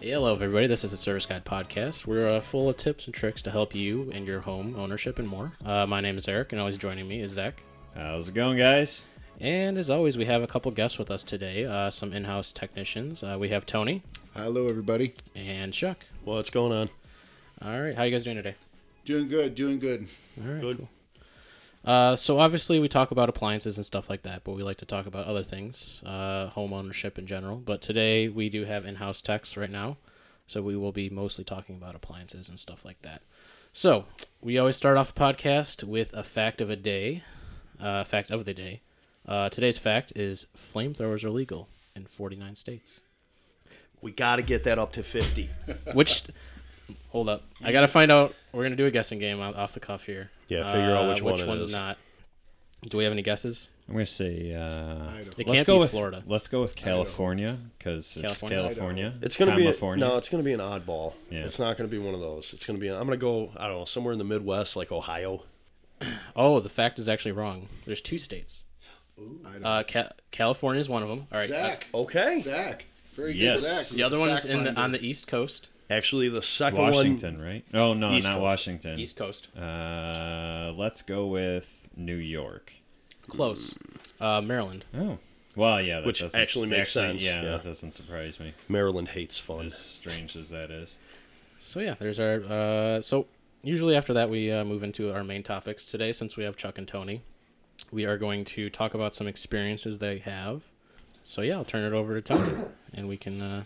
[0.00, 0.66] Hey, hello, everybody.
[0.66, 2.06] This is the Service Guide Podcast.
[2.06, 5.26] We're uh, full of tips and tricks to help you and your home ownership and
[5.26, 5.52] more.
[5.64, 7.62] Uh, my name is Eric, and always joining me is Zach.
[7.94, 9.04] How's it going, guys?
[9.40, 12.52] And as always, we have a couple guests with us today, uh, some in house
[12.52, 13.22] technicians.
[13.22, 14.02] Uh, we have Tony
[14.34, 15.14] Hello, everybody.
[15.34, 16.04] and Chuck.
[16.24, 16.88] What's going on?
[17.62, 18.54] All right, how you guys doing today?
[19.04, 20.06] Doing good, doing good.
[20.40, 20.76] All right, Good.
[20.78, 20.88] cool.
[21.86, 24.84] Uh, so obviously we talk about appliances and stuff like that, but we like to
[24.84, 27.56] talk about other things, uh, home ownership in general.
[27.58, 29.96] But today we do have in-house techs right now,
[30.48, 33.22] so we will be mostly talking about appliances and stuff like that.
[33.72, 34.06] So
[34.40, 37.22] we always start off a podcast with a fact of a day,
[37.80, 38.80] uh, fact of the day.
[39.28, 43.00] Uh, today's fact is flamethrowers are legal in 49 states.
[44.00, 45.50] We got to get that up to 50.
[45.92, 46.24] Which,
[47.08, 48.34] hold up, I gotta find out.
[48.52, 50.30] We're gonna do a guessing game off off the cuff here.
[50.48, 51.72] Yeah, figure out Uh, which one one's is.
[51.72, 51.98] not.
[52.88, 53.68] Do we have any guesses?
[53.88, 56.22] I'm gonna say uh, It let's can't go be with Florida.
[56.26, 58.58] Let's go with California because it's California?
[58.62, 59.14] California.
[59.22, 60.06] It's going to be a, California.
[60.06, 61.14] no, it's going to be an oddball.
[61.30, 61.44] Yeah.
[61.44, 62.52] It's not going to be one of those.
[62.52, 64.74] It's going to be I'm going to go I don't know, somewhere in the Midwest
[64.76, 65.42] like Ohio.
[66.36, 67.68] Oh, the fact is actually wrong.
[67.86, 68.64] There's two states.
[69.46, 69.56] I.
[69.66, 71.26] Uh, Ca- California is one of them.
[71.32, 71.50] All right.
[71.50, 71.86] uh, Zach.
[71.94, 72.40] Okay.
[72.42, 72.84] Zach.
[73.14, 73.60] Very Yes.
[73.60, 73.88] good, Zach.
[73.88, 75.68] the other one is in the, on the East Coast.
[75.88, 77.64] Actually, the second Washington, right?
[77.72, 78.42] Oh no, East not Coast.
[78.42, 78.98] Washington.
[78.98, 79.48] East Coast.
[79.56, 82.72] Uh, let's go with New York.
[83.28, 83.74] Close.
[84.20, 84.84] Uh, Maryland.
[84.96, 85.18] Oh,
[85.54, 87.50] well, yeah, that Which doesn't- actually makes sense, Yeah, yeah.
[87.52, 88.52] that doesn't surprise me.
[88.68, 89.66] Maryland hates fun.
[89.66, 90.96] As strange as that is.
[91.62, 92.42] So yeah, there's our.
[92.44, 93.26] Uh, so
[93.62, 96.12] usually after that we uh, move into our main topics today.
[96.12, 97.22] Since we have Chuck and Tony,
[97.92, 100.62] we are going to talk about some experiences they have.
[101.22, 103.64] So yeah, I'll turn it over to Tony, and we can uh,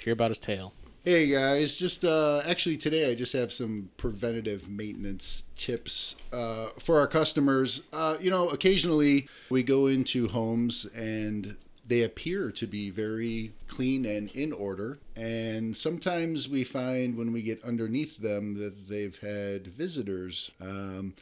[0.00, 0.72] hear about his tale.
[1.02, 7.00] Hey guys, just uh, actually today I just have some preventative maintenance tips uh, for
[7.00, 7.80] our customers.
[7.90, 14.04] Uh, you know, occasionally we go into homes and they appear to be very clean
[14.04, 19.68] and in order, and sometimes we find when we get underneath them that they've had
[19.68, 20.50] visitors.
[20.60, 21.14] Um,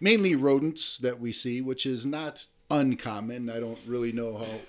[0.00, 3.50] mainly rodents that we see, which is not uncommon.
[3.50, 4.60] I don't really know how,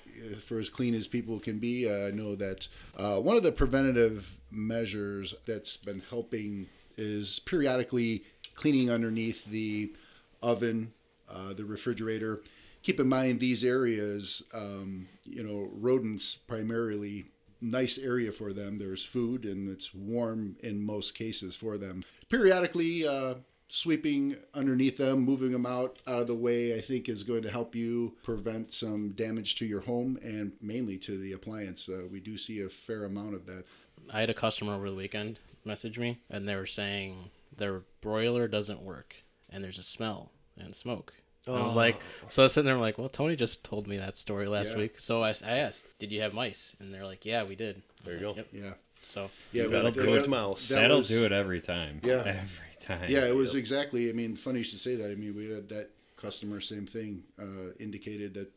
[0.45, 3.51] for as clean as people can be, uh, I know that uh, one of the
[3.51, 8.23] preventative measures that's been helping is periodically
[8.55, 9.93] cleaning underneath the
[10.41, 10.93] oven,
[11.29, 12.41] uh, the refrigerator.
[12.81, 17.25] Keep in mind these areas, um, you know, rodents primarily
[17.61, 18.77] nice area for them.
[18.77, 22.03] There's food and it's warm in most cases for them.
[22.29, 23.35] Periodically, uh,
[23.69, 27.51] sweeping underneath them, moving them out out of the way, I think is going to
[27.51, 31.87] help you prevent some damage to your home and mainly to the appliance.
[31.87, 33.65] Uh, we do see a fair amount of that.
[34.09, 38.47] I had a customer over the weekend message me, and they were saying their broiler
[38.47, 39.15] doesn't work,
[39.49, 41.13] and there's a smell and smoke.
[41.45, 43.87] And I was like, so I was sitting there, I'm like, well, Tony just told
[43.87, 44.77] me that story last Yeah.
[44.77, 44.99] week.
[44.99, 46.75] So I, I asked, did you have mice?
[46.79, 47.81] And they're like, yeah, we did.
[48.03, 48.41] There you like, go.
[48.41, 48.47] Yep.
[48.53, 50.67] Yeah, So yeah, You got a but good that- mouse.
[50.69, 52.01] that That'll was- do it every time.
[52.03, 52.19] Yeah.
[52.25, 53.09] every time.
[53.09, 54.09] Yeah, it was exactly.
[54.09, 55.11] I mean, funny you should say that.
[55.11, 58.51] I mean, we had that customer, same thing, uh, indicated that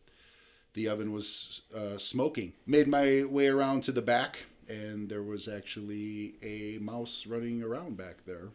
[0.74, 2.54] the oven was uh, smoking.
[2.66, 7.96] Made my way around to the back, and there was actually a mouse running around
[7.96, 8.48] back there.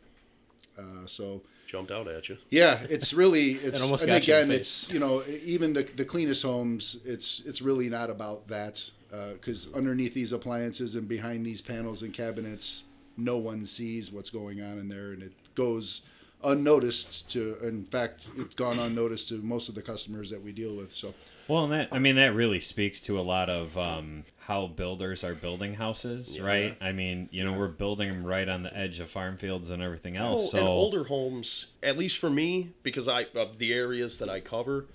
[0.77, 2.37] Uh, so Jumped out at you.
[2.49, 6.97] yeah, it's really it's almost and again it's you know even the the cleanest homes
[7.03, 12.13] it's it's really not about that because underneath these appliances and behind these panels and
[12.13, 12.83] cabinets
[13.15, 16.01] no one sees what's going on in there and it goes
[16.43, 20.75] unnoticed to in fact it's gone unnoticed to most of the customers that we deal
[20.75, 21.13] with so
[21.47, 25.23] Well, and that I mean that really speaks to a lot of um, how builders
[25.23, 26.77] are building houses, right?
[26.79, 29.81] I mean, you know, we're building them right on the edge of farm fields and
[29.81, 30.43] everything else.
[30.45, 34.29] Oh, so and older homes, at least for me, because I of the areas that
[34.29, 34.85] I cover,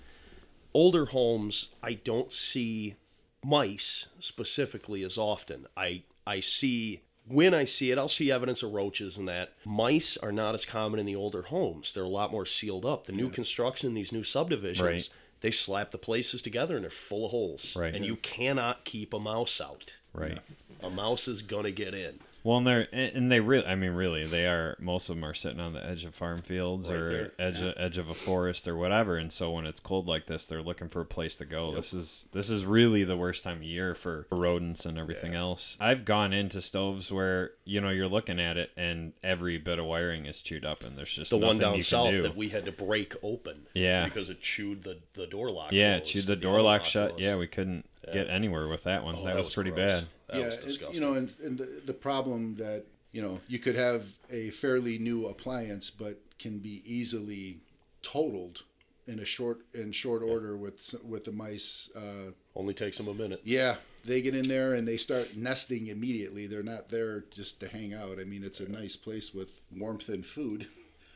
[0.73, 2.95] older homes, I don't see
[3.43, 5.67] mice specifically as often.
[5.77, 9.53] I I see when I see it, I'll see evidence of roaches and that.
[9.65, 11.93] Mice are not as common in the older homes.
[11.93, 13.05] They're a lot more sealed up.
[13.05, 15.09] The new construction, these new subdivisions, Right.
[15.41, 17.75] they slap the places together and they're full of holes.
[17.77, 17.95] Right.
[17.95, 19.93] And you cannot keep a mouse out.
[20.13, 20.39] right.
[20.81, 22.19] A mouse is gonna get in.
[22.43, 24.75] Well, and they're and they really, I mean, really, they are.
[24.79, 27.61] Most of them are sitting on the edge of farm fields Right or there, edge
[27.61, 29.15] of, edge of a forest or whatever.
[29.15, 31.73] And so when it's cold like this, they're looking for a place to go.
[31.73, 35.77] This is this is really the worst time of year for rodents and everything else.
[35.79, 39.85] I've gone into stoves where you know you're looking at it and every bit of
[39.85, 42.21] wiring is chewed up, and there's just the one down south do.
[42.23, 43.67] that we had to break open.
[43.73, 44.03] Yeah.
[44.03, 45.71] Because it chewed the, the door lock.
[45.71, 47.09] yeah, chewed the the door auto lock shut.
[47.11, 47.23] closed.
[47.23, 49.15] Yeah, we couldn't get anywhere with that one.
[49.17, 50.01] Oh, that, was, pretty gross.
[50.01, 50.07] bad.
[50.33, 50.95] That yeah, was disgusting.
[50.95, 54.97] you know, and, and the, the problem that you know you could have a fairly
[54.97, 57.59] new appliance, but can be easily
[58.01, 58.63] totaled
[59.05, 63.13] in a short in short order with with the mice uh, Only takes them a
[63.13, 63.41] minute.
[63.43, 63.75] Yeah,
[64.05, 66.47] they get in there and they start nesting immediately.
[66.47, 68.19] They're not there just to hang out.
[68.19, 70.67] I mean, it's a nice place with warmth and food,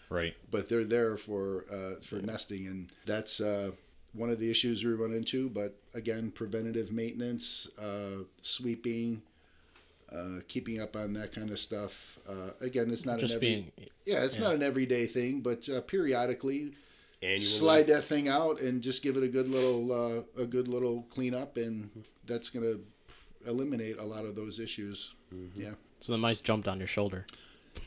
[0.09, 0.35] Right.
[0.51, 3.71] but they're there for uh, for nesting, and that's uh,
[4.13, 5.49] one of the issues we run into.
[5.49, 9.21] But again, preventative maintenance, uh, sweeping,
[10.11, 12.17] uh, keeping up on that kind of stuff.
[12.27, 13.71] Uh, again, it's not Just an every, being
[14.05, 16.71] yeah, it's not an everyday thing, but uh, periodically
[17.21, 17.39] Annually.
[17.43, 21.03] slide that thing out and just give it a good little uh, a good little
[21.13, 22.75] cleanup, and that's gonna
[23.45, 25.13] eliminate a lot of those issues.
[25.55, 27.25] Yeah, so the mice jumped on your shoulder.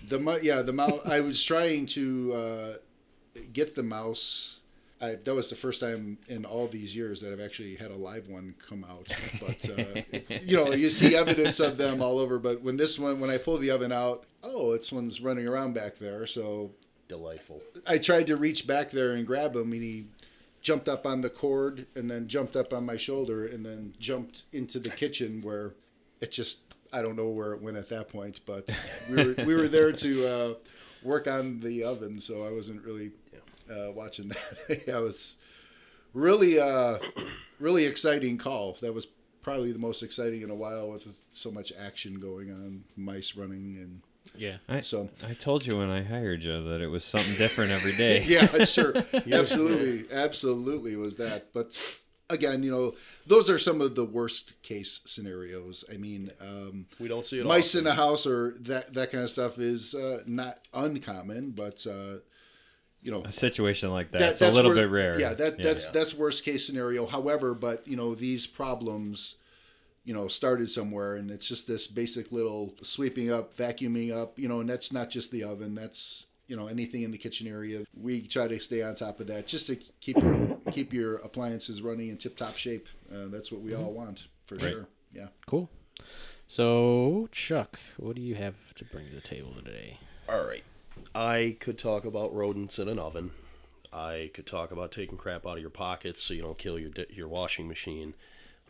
[0.07, 1.01] the mu- yeah the mouse.
[1.07, 2.73] I was trying to uh,
[3.53, 4.60] get the mouse.
[5.01, 7.97] I, that was the first time in all these years that I've actually had a
[7.97, 9.09] live one come out.
[9.41, 12.39] But uh, you know, you see evidence of them all over.
[12.39, 15.75] But when this one, when I pull the oven out, oh, it's one's running around
[15.75, 16.27] back there.
[16.27, 16.73] So
[17.11, 17.61] Delightful.
[17.89, 20.07] I tried to reach back there and grab him, and he
[20.63, 24.45] jumped up on the cord and then jumped up on my shoulder and then jumped
[24.53, 25.75] into the kitchen where
[26.21, 26.59] it just
[26.93, 28.71] I don't know where it went at that point, but
[29.11, 30.55] we were we were there to uh,
[31.03, 33.11] work on the oven, so I wasn't really
[33.71, 34.29] uh, watching
[34.69, 34.83] that.
[34.87, 35.37] yeah, it was
[36.13, 36.99] really uh,
[37.59, 38.77] really exciting call.
[38.81, 39.07] That was
[39.43, 43.77] probably the most exciting in a while with so much action going on, mice running
[43.81, 44.03] and
[44.37, 44.57] Yeah.
[44.69, 47.97] I, So- I told you when I hired you that it was something different every
[47.97, 48.23] day.
[48.27, 48.93] yeah, sure,
[49.33, 51.55] absolutely, absolutely was that.
[51.55, 51.79] But
[52.29, 52.95] again, you know,
[53.27, 55.85] those are some of the worst case scenarios.
[55.93, 57.87] I mean, um, We don't see it mice often.
[57.87, 62.17] in a house or that that kind of stuff is uh, not uncommon, but uh,
[63.03, 63.23] you know.
[63.25, 65.19] A situation like that, that- it's a little wor- bit rare.
[65.21, 65.93] Yeah, that that's Yeah.
[65.93, 67.07] that's worst case scenario.
[67.07, 69.37] However, but you know these problems,
[70.05, 74.49] you know, started somewhere, and it's just this basic little sweeping up, vacuuming up, you
[74.49, 75.75] know, and that's not just the oven.
[75.75, 77.85] That's you know anything in the kitchen area.
[77.97, 81.81] We try to stay on top of that just to keep your, keep your appliances
[81.81, 82.89] running in tip top shape.
[83.13, 84.73] Uh, that's what we all want for Right.
[84.73, 84.89] sure.
[85.15, 85.29] Yeah.
[85.47, 85.71] Cool.
[86.49, 89.99] So Chuck, what do you have to bring to the table today?
[90.29, 90.65] All right.
[91.15, 93.33] I could talk about rodents in an oven.
[93.93, 96.91] I could talk about taking crap out of your pockets so you don't kill your
[97.11, 98.15] your washing machine.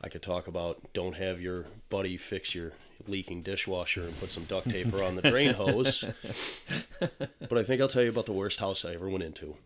[0.02, 2.72] I could talk about don't have your buddy fix your
[3.06, 6.04] leaking dishwasher and put some duct tape around the drain hose.
[6.98, 9.56] But I think I'll tell you about the worst house I ever went into.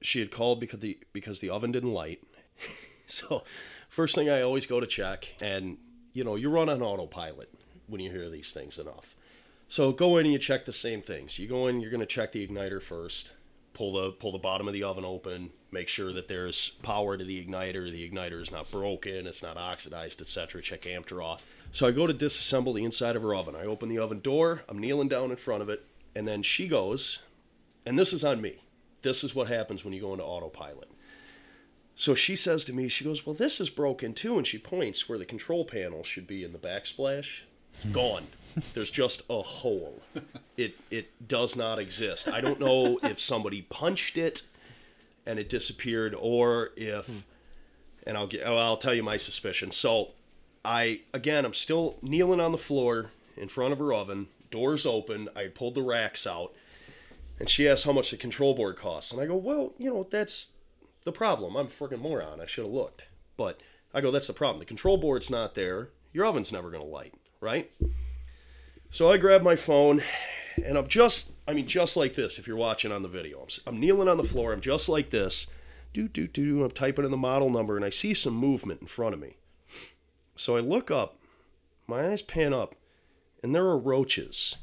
[0.00, 2.22] She had called because the because the oven didn't light.
[3.06, 3.44] so,
[3.88, 5.78] first thing I always go to check, and
[6.12, 7.50] you know you run on autopilot
[7.86, 9.14] when you hear these things enough.
[9.68, 11.38] So go in and you check the same things.
[11.38, 13.32] You go in, you're going to check the igniter first.
[13.74, 15.50] Pull the pull the bottom of the oven open.
[15.70, 17.90] Make sure that there's power to the igniter.
[17.90, 19.26] The igniter is not broken.
[19.26, 20.62] It's not oxidized, etc.
[20.62, 21.38] Check amp draw.
[21.70, 23.54] So I go to disassemble the inside of her oven.
[23.54, 24.62] I open the oven door.
[24.68, 25.84] I'm kneeling down in front of it,
[26.16, 27.18] and then she goes,
[27.84, 28.62] and this is on me.
[29.02, 30.90] This is what happens when you go into autopilot.
[31.94, 35.08] So she says to me, she goes, "Well, this is broken too," and she points
[35.08, 37.40] where the control panel should be in the backsplash.
[37.92, 38.26] Gone.
[38.74, 40.02] There's just a hole.
[40.56, 42.28] It it does not exist.
[42.28, 44.42] I don't know if somebody punched it
[45.26, 47.24] and it disappeared, or if,
[48.06, 49.70] and I'll get, I'll tell you my suspicion.
[49.70, 50.12] So,
[50.64, 54.28] I again, I'm still kneeling on the floor in front of her oven.
[54.50, 55.28] Doors open.
[55.36, 56.54] I pulled the racks out,
[57.38, 60.06] and she asked how much the control board costs, and I go, well, you know,
[60.10, 60.48] that's
[61.04, 61.56] the problem.
[61.56, 62.40] I'm a freaking moron.
[62.40, 63.04] I should have looked.
[63.36, 63.60] But
[63.92, 64.58] I go, that's the problem.
[64.58, 65.90] The control board's not there.
[66.12, 67.70] Your oven's never going to light, right?
[68.90, 70.02] So I grab my phone
[70.64, 73.40] and I'm just, I mean, just like this if you're watching on the video.
[73.40, 74.52] I'm, I'm kneeling on the floor.
[74.52, 75.46] I'm just like this.
[75.92, 76.64] Do, do, do.
[76.64, 79.36] I'm typing in the model number and I see some movement in front of me.
[80.36, 81.18] So I look up,
[81.86, 82.74] my eyes pan up,
[83.42, 84.56] and there are roaches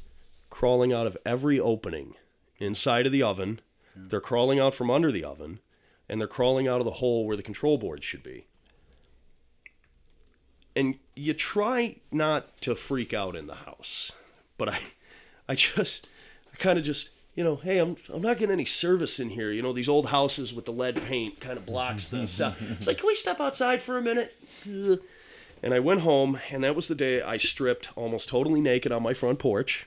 [0.50, 2.14] crawling out of every opening
[2.58, 3.60] inside of the oven.
[3.94, 5.60] They're crawling out from under the oven,
[6.08, 8.46] and they're crawling out of the hole where the control board should be.
[10.74, 14.12] And you try not to freak out in the house,
[14.58, 14.78] but I,
[15.48, 16.06] I just,
[16.52, 19.50] I kind of just, you know, hey, I'm, I'm not getting any service in here.
[19.50, 22.26] You know, these old houses with the lead paint kind of blocks the mm-hmm.
[22.26, 22.56] sound.
[22.60, 24.36] It's like, can we step outside for a minute?
[25.62, 29.02] And I went home, and that was the day I stripped almost totally naked on
[29.02, 29.86] my front porch.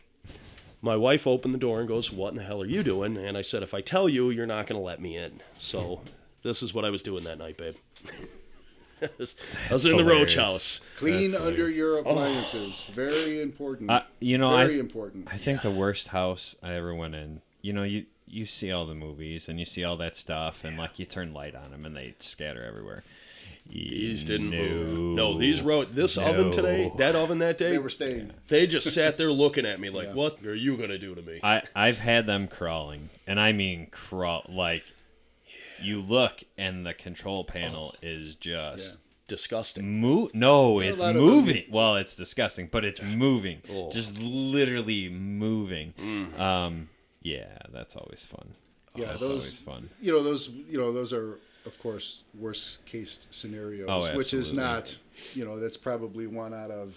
[0.81, 3.17] My wife opened the door and goes, What in the hell are you doing?
[3.17, 5.41] And I said, If I tell you, you're not going to let me in.
[5.57, 6.01] So
[6.41, 7.75] this is what I was doing that night, babe.
[9.01, 9.35] I was-
[9.69, 10.81] I was in the roach house.
[10.97, 12.85] Clean under your appliances.
[12.91, 13.89] Very important.
[13.89, 15.27] Uh, you know, Very I, important.
[15.31, 17.41] I think the worst house I ever went in.
[17.61, 20.77] You know, you you see all the movies and you see all that stuff, and
[20.77, 23.03] like you turn light on them and they scatter everywhere.
[23.67, 24.57] These didn't no.
[24.57, 24.99] move.
[25.15, 27.71] No, these wrote this oven today, that oven that day.
[27.71, 28.33] They were staying.
[28.47, 31.39] They just sat there looking at me like, "What are you gonna do to me?"
[31.43, 34.83] I I've had them crawling, and I mean crawl like
[35.83, 40.01] you look and the control panel is just disgusting.
[40.01, 41.63] Mo- no, it's moving.
[41.69, 43.61] Well, it's disgusting, but it's moving.
[43.71, 43.91] Oh.
[43.91, 45.93] Just literally moving.
[45.99, 46.39] Mm.
[46.39, 46.89] Um,
[47.21, 48.55] yeah, that's always fun.
[48.95, 49.89] Yeah, that's those- always fun.
[50.01, 54.53] you know those you know those are of course worst case scenarios Oh, which is
[54.53, 54.97] not
[55.35, 56.95] you know that's probably one out of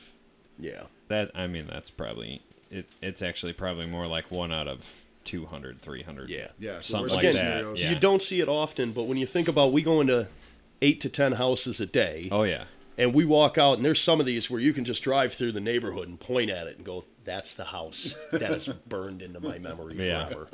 [0.59, 0.85] Yeah.
[1.09, 2.87] That I mean, that's probably it.
[3.03, 4.81] It's actually probably more like one out of
[5.25, 6.29] 200, 300.
[6.31, 6.49] Yeah.
[6.59, 7.91] yeah so Something worst like that, yeah.
[7.91, 10.29] You don't see it often, but when you think about we go into
[10.81, 12.65] eight to ten houses a day, Oh yeah.
[12.99, 15.53] and we walk out, and there's some of these where you can just drive through
[15.53, 19.41] the neighborhood and point at it and go, "That's the house that is burned into
[19.41, 20.27] my memory Yeah.
[20.27, 20.49] forever."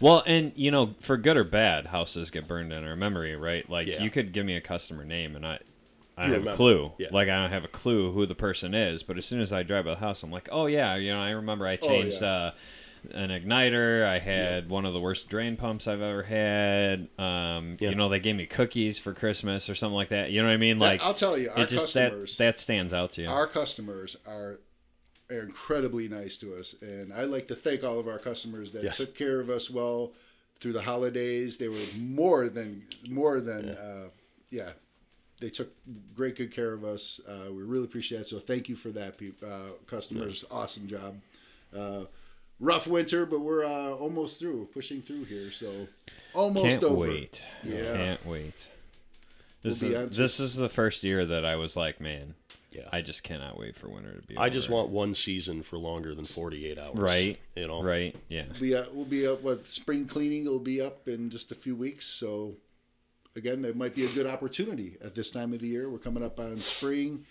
[0.00, 3.68] Well, and you know, for good or bad, houses get burned in our memory, right?
[3.70, 4.02] Like Yeah.
[4.02, 5.60] you could give me a customer name and I
[6.16, 6.50] I don't have remember.
[6.50, 6.92] a clue.
[6.98, 7.08] Yeah.
[7.12, 9.62] Like I don't have a clue who the person is, but as soon as I
[9.62, 12.20] drive by the house, I'm like, "Oh yeah, you know, I remember I Oh, changed
[12.20, 12.28] yeah.
[12.28, 12.50] uh
[13.12, 14.04] an igniter.
[14.04, 17.08] I had one of the worst drain pumps I've ever had.
[17.18, 17.90] Um, Yeah.
[17.90, 20.30] you know, they gave me cookies for Christmas or something like that.
[20.30, 20.78] You know what I mean?
[20.78, 23.28] Yeah, Like I'll tell you, our just that customers- that stands out to you.
[23.28, 24.58] our customers are
[25.30, 28.82] are incredibly nice to us and i like to thank all of our customers that
[28.82, 28.96] Yes.
[28.96, 30.12] took care of us well
[30.58, 34.08] through the holidays they were more than more than uh,
[34.48, 34.70] yeah
[35.38, 35.68] they took
[36.16, 39.18] great good care of us uh, we really appreciate it so thank you for that
[39.18, 41.20] peop uh, customers awesome job
[41.76, 42.04] uh,
[42.60, 45.86] rough winter but we're uh, almost through pushing through here so
[46.34, 47.42] almost Can't over wait.
[47.64, 47.94] Yeah.
[47.94, 48.54] Can't wait.
[49.62, 52.34] This We'll is this is the first year that I was like, man,
[52.70, 52.88] Yeah.
[52.92, 54.36] I just cannot wait for winter to be.
[54.36, 56.94] I just want one season for longer than 48 hours.
[56.96, 57.82] right, You know.
[57.82, 58.44] right, yeah.
[58.60, 59.42] we uh, we'll be up.
[59.42, 62.06] What spring cleaning will be up in just a few weeks.
[62.06, 62.54] So
[63.34, 65.88] again, that might be a good opportunity at this time of the year.
[65.90, 67.24] We're coming up on spring.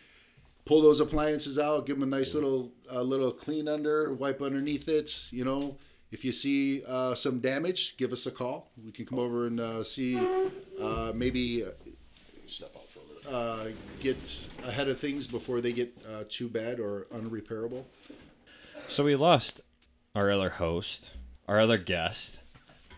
[0.67, 1.85] Pull those appliances out.
[1.85, 4.13] Give them a nice little uh, little clean under.
[4.13, 5.27] Wipe underneath it.
[5.31, 5.77] You know,
[6.11, 8.69] if you see uh, some damage, give us a call.
[8.83, 10.17] We can come over and uh, see.
[10.81, 11.63] Uh, maybe
[12.45, 13.71] Step out for a minute.
[13.71, 14.17] uh, get
[14.63, 17.83] ahead of things before they get uh, too bad or unrepairable.
[18.89, 19.59] So we lost
[20.15, 21.11] our other host,
[21.47, 22.37] our other guest.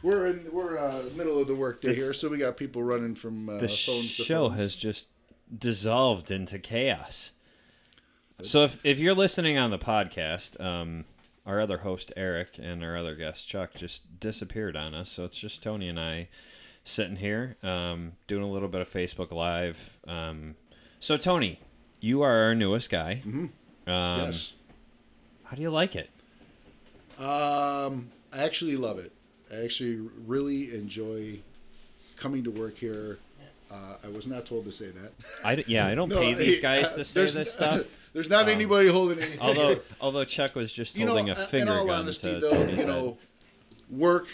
[0.04, 3.50] We're in we're uh, middle of the workday here, so we got people running from
[3.50, 4.62] uh, The phones to show phones.
[4.62, 5.08] has just
[5.58, 7.32] dissolved into chaos.
[8.43, 11.05] So if if you're listening on the podcast, um,
[11.46, 15.10] our other host Eric and our other guest Chuck just disappeared on us.
[15.10, 16.29] So it's just Tony and I
[16.86, 19.98] sitting here um, doing a little bit of Facebook Live.
[20.08, 20.55] Um,
[21.00, 21.60] so Tony,
[22.00, 23.22] you are our newest guy.
[23.25, 23.89] Mm-hmm.
[23.89, 24.53] Um, yes.
[25.43, 26.10] How do you like it?
[27.17, 29.12] Um, I actually love it.
[29.51, 31.39] I actually really enjoy
[32.15, 33.17] coming to work here.
[33.72, 35.14] Uh, I was not told to say that.
[35.44, 37.84] I d- yeah, I don't No, pay these hey, guys uh, to say this stuff.
[38.14, 39.40] There's not anybody holding anything.
[39.40, 42.34] Although although Chuck was just you know, holding a uh, finger in all gun honesty,
[42.34, 43.18] to though, Tony's you know,
[43.90, 44.28] work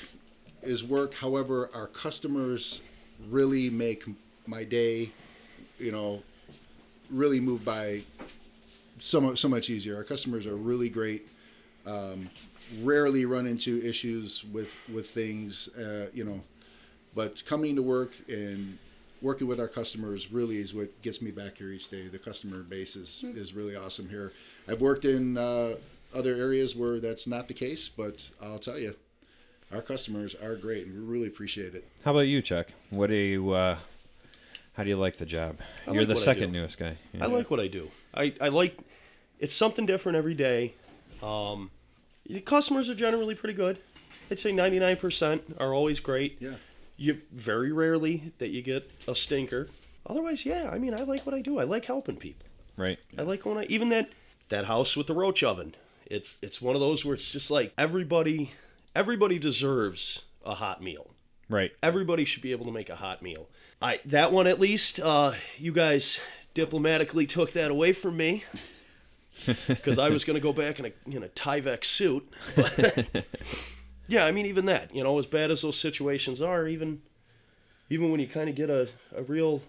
[0.61, 1.15] is work.
[1.15, 2.79] However, our customers
[3.29, 4.05] really make
[4.47, 5.09] my day,
[5.77, 6.23] you know,
[7.09, 8.03] really move by
[8.99, 9.97] so much so much easier.
[9.97, 11.27] Our customers are really great.
[11.85, 12.29] Um,
[12.81, 16.41] rarely run into issues with with things, uh, you know.
[17.13, 18.77] But coming to work and
[19.25, 22.07] working with our customers really is what gets me back here each day.
[22.07, 24.31] The customer base is, is really awesome here.
[24.67, 25.77] I've worked in uh,
[26.13, 28.95] other areas where that's not the case, but I'll tell you,
[29.73, 31.85] our customers are great, and we really appreciate it.
[32.03, 32.67] How about you, Chuck?
[32.91, 33.51] What do you?
[33.51, 33.77] Uh,
[34.73, 35.57] how do you like the job?
[35.87, 36.97] I You're like the second newest guy.
[37.19, 37.89] I like what I do.
[38.13, 38.77] I, I like
[39.39, 40.75] it's something different every day.
[41.23, 41.71] Um,
[42.27, 43.79] the customers are generally pretty good.
[44.29, 46.37] I'd say 99% are always great.
[46.39, 46.55] Yeah.
[46.97, 49.69] You very rarely that you get a stinker.
[50.07, 51.59] Otherwise, yeah, I mean, I like what I do.
[51.59, 52.47] I like helping people.
[52.77, 52.99] right.
[53.17, 54.09] I like when I even that
[54.49, 55.75] that house with the roach oven.
[56.05, 58.51] It's it's one of those where it's just like everybody
[58.95, 61.11] everybody deserves a hot meal.
[61.49, 61.71] Right.
[61.83, 63.47] Everybody should be able to make a hot meal.
[63.81, 64.99] I that one at least.
[64.99, 66.21] Uh, you guys
[66.53, 68.43] diplomatically took that away from me
[69.67, 72.27] because I was going to go back in a in a Tyvek suit.
[74.07, 74.93] Yeah, I mean even that.
[74.95, 77.01] You know, as bad as those situations are, even
[77.89, 79.61] even when you kind of get a, a real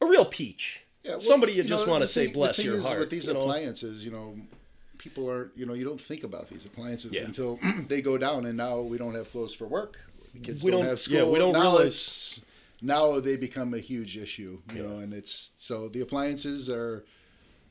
[0.00, 0.80] a real peach.
[1.02, 2.98] Yeah, well, Somebody you, know, just want to say bless thing your is heart.
[2.98, 3.40] With these you know?
[3.40, 4.36] appliances, you know,
[4.96, 7.24] people aren't, you know, you don't think about these appliances Yeah.
[7.24, 9.98] until they go down, and now we don't have clothes for work.
[10.32, 11.16] The kids We don't, don't- have school.
[11.18, 12.40] yeah, we don't now realize- It's,
[12.80, 17.04] now they become a huge issue, you know, and it's so the appliances are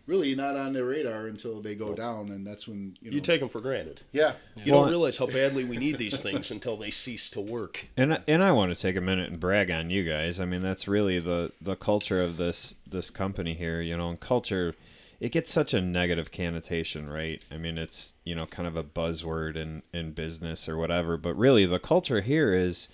[0.05, 3.15] really not on their radar until they go down, and that's when you know.
[3.15, 4.01] You take them for granted.
[4.11, 4.33] yeah,
[4.63, 7.85] You Well, don't realize how badly we need these things until they cease to work.
[7.95, 10.39] And I- and I want to take a minute and brag on you guys.
[10.39, 13.81] I mean, that's really the the culture of this this company here.
[13.81, 14.75] You know, and culture,
[15.19, 17.41] it gets such a negative connotation, right?
[17.51, 21.17] I mean, it's you know kind of a buzzword in in business or whatever.
[21.17, 22.87] But really, the culture here is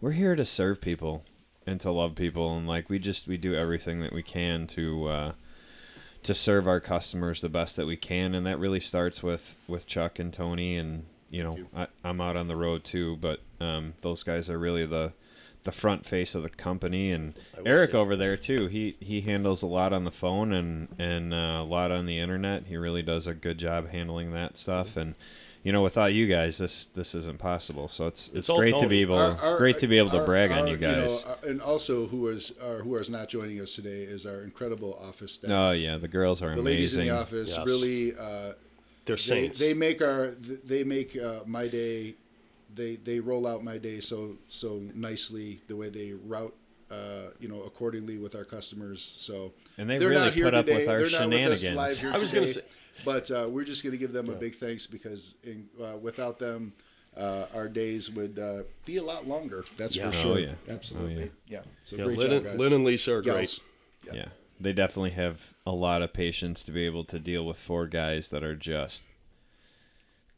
[0.00, 1.24] we're here to serve people.
[1.66, 5.06] and to love people and like we just we do everything that we can to
[5.08, 5.32] uh,
[6.24, 9.86] to serve our customers the best that we can, and that really starts with with
[9.86, 13.94] Chuck and Tony, and you know I, I'm out on the road too, but um,
[14.00, 15.12] those guys are really the
[15.64, 18.66] the front face of the company, and Eric say- over there too.
[18.66, 22.18] He he handles a lot on the phone and and uh, a lot on the
[22.18, 22.64] internet.
[22.66, 25.14] He really does a good job handling that stuff, and
[25.64, 27.88] you know without you guys, this this isn't possible.
[27.88, 30.18] So it's it's, all great to be able Our- our- great to be able to
[30.20, 30.96] our- brag on you guys.
[31.06, 34.42] know, uh, and also, who is uh, who is not joining us today is our
[34.42, 35.50] incredible office staff.
[35.50, 36.64] oh yeah, the girls are the amazing.
[36.64, 37.66] ladies in the office Yes.
[37.66, 38.52] really uh,
[39.06, 39.58] They're they, saints.
[39.58, 42.14] they make our they make uh, my day
[42.74, 46.54] they they roll out my day so so nicely the way they route
[46.90, 50.54] uh, you know accordingly with our customers so And they they're really not here put
[50.54, 51.76] up with our they're not with us shenanigans.
[51.76, 52.62] live here I was gonna say-
[53.04, 56.38] but uh, we're just going to give them a big thanks because in, uh, without
[56.38, 56.72] them
[57.16, 60.10] uh, our days would uh, be a lot longer that's Yeah.
[60.10, 60.52] for Oh, sure yeah.
[60.68, 61.60] absolutely Oh, yeah.
[61.84, 63.34] so yeah, great Lynn, job and, guys Lynn and Lisa are great.
[63.34, 63.60] Gals.
[64.12, 64.28] Yeah.
[64.60, 68.28] They definitely have a lot of patience to be able to deal with four guys
[68.30, 69.02] that are just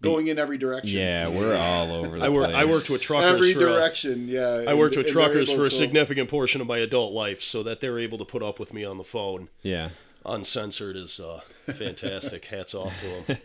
[0.03, 2.57] going in every direction Yeah, we're all over the I, work, place.
[2.57, 3.33] I worked with truckers.
[3.35, 6.67] every for, direction yeah I worked and- with and truckers for a significant portion of
[6.67, 9.49] my adult life, so that they're able to put up with me on the phone
[9.63, 9.91] Yeah.
[10.27, 11.41] Uncensored is uh,
[11.73, 12.45] fantastic.
[12.47, 13.39] Hats off to him.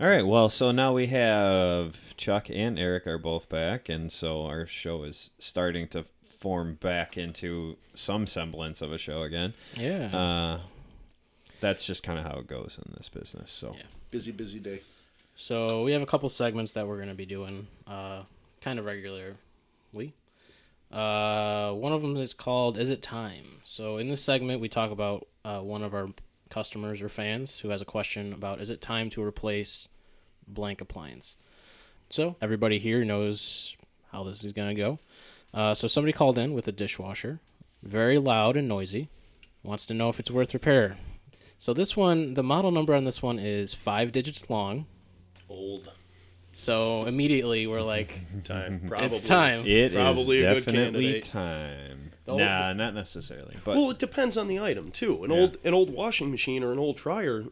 [0.00, 0.26] All right.
[0.26, 5.04] Well, so now we have Chuck and Eric are both back, and so our show
[5.04, 6.04] is starting to
[6.38, 9.54] form back into some semblance of a show again.
[9.74, 10.14] Yeah.
[10.16, 10.60] Uh,
[11.60, 13.50] that's just kind of how it goes in this business.
[13.50, 13.84] So Yeah.
[14.10, 14.82] busy busy day
[15.34, 18.24] So we have a couple segments that we're going to be doing uh,
[18.60, 19.34] kind of regularly.
[20.90, 24.90] Uh, one of them is called "Is It Time?" So in this segment, we talk
[24.90, 26.08] about uh, one of our
[26.48, 29.88] customers or fans who has a question about "Is it time to replace
[30.46, 31.36] blank appliance?"
[32.08, 33.76] So everybody here knows
[34.12, 34.98] how this is to go.
[35.52, 37.40] Uh, so somebody called in with a dishwasher,
[37.82, 39.08] very loud and noisy,
[39.62, 40.98] wants to know if it's worth repair.
[41.58, 44.86] So this one, the model number on this one is five digits long.
[45.48, 45.90] Old
[46.58, 48.80] So immediately we're like, time.
[48.88, 49.06] Probably.
[49.08, 49.60] it's time.
[49.66, 51.24] it is Probably a good definitely candidate.
[51.24, 52.10] time.
[52.24, 53.56] The old- nah, not necessarily.
[53.62, 55.22] But Well, it depends on the item too.
[55.22, 55.36] An Yeah.
[55.36, 57.44] old an old washing machine or an old dryer,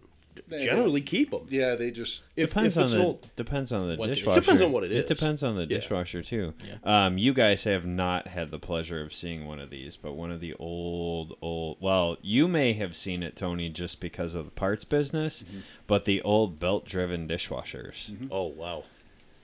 [0.48, 1.46] They- generally keep them.
[1.48, 4.08] yeah they just If, depends if on it's the an old, depends on the What
[4.08, 4.40] the- dishwasher.
[4.40, 5.04] Depends on what it It is.
[5.04, 5.76] depends on the Yeah.
[5.78, 6.54] dishwasher too.
[6.66, 7.06] Yeah.
[7.06, 10.30] Um, you guys have not had the pleasure of seeing one of these, but one
[10.32, 11.76] of the old old.
[11.78, 15.58] Well, you may have seen it, Tony, just because of the parts business, Mm-hmm.
[15.86, 18.10] but the old belt-driven dishwashers.
[18.30, 18.82] oh wow,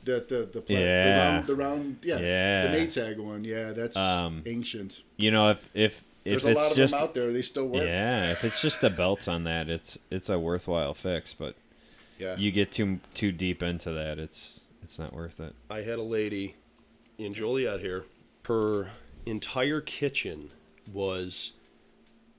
[0.05, 1.05] The the the, pla- Yeah.
[1.05, 2.67] the round the round yeah, Yeah.
[2.71, 5.03] the Maytag one yeah that's Um, ancient.
[5.17, 7.33] You know, if if if There's a it's lot of just them out there.
[7.33, 7.85] They still work.
[7.85, 11.35] yeah, if it's just the belts on that, it's it's a worthwhile fix.
[11.35, 11.55] But
[12.19, 12.37] Yeah.
[12.37, 15.55] you get too too deep into that, it's it's not worth it.
[15.71, 16.55] I had a lady
[17.19, 18.05] in Joliet here.
[18.45, 18.91] Her
[19.27, 20.51] entire kitchen
[20.91, 21.53] was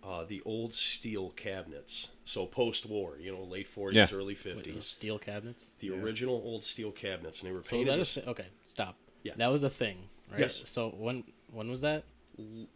[0.04, 2.10] uh, the old steel cabinets.
[2.26, 4.08] So post-war, you know, late 40s, Yeah.
[4.14, 4.74] early 50s.
[4.74, 5.66] those steel cabinets.
[5.80, 5.98] The Yeah.
[5.98, 8.48] original old steel cabinets, and they were So was painted that a, okay?
[8.66, 8.98] Stop.
[9.24, 9.34] Yeah.
[9.38, 10.40] That was a thing, right?
[10.42, 10.64] Yes.
[10.70, 12.04] So when when was that?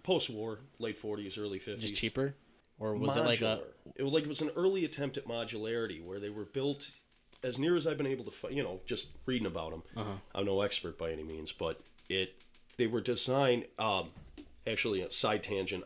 [0.04, 1.80] post-war, late 40s, early 50s.
[1.80, 2.36] Just cheaper,
[2.78, 3.64] or was it like a?
[3.96, 6.90] It was like it was an early attempt at modularity where they were built
[7.42, 9.84] as near as I've been able to, fi- you know, just reading about them.
[9.96, 10.18] Uh-huh.
[10.36, 12.36] I'm no expert by any means, but it
[12.78, 13.66] they were designed.
[13.80, 14.12] Um,
[14.68, 15.84] actually, a side tangent.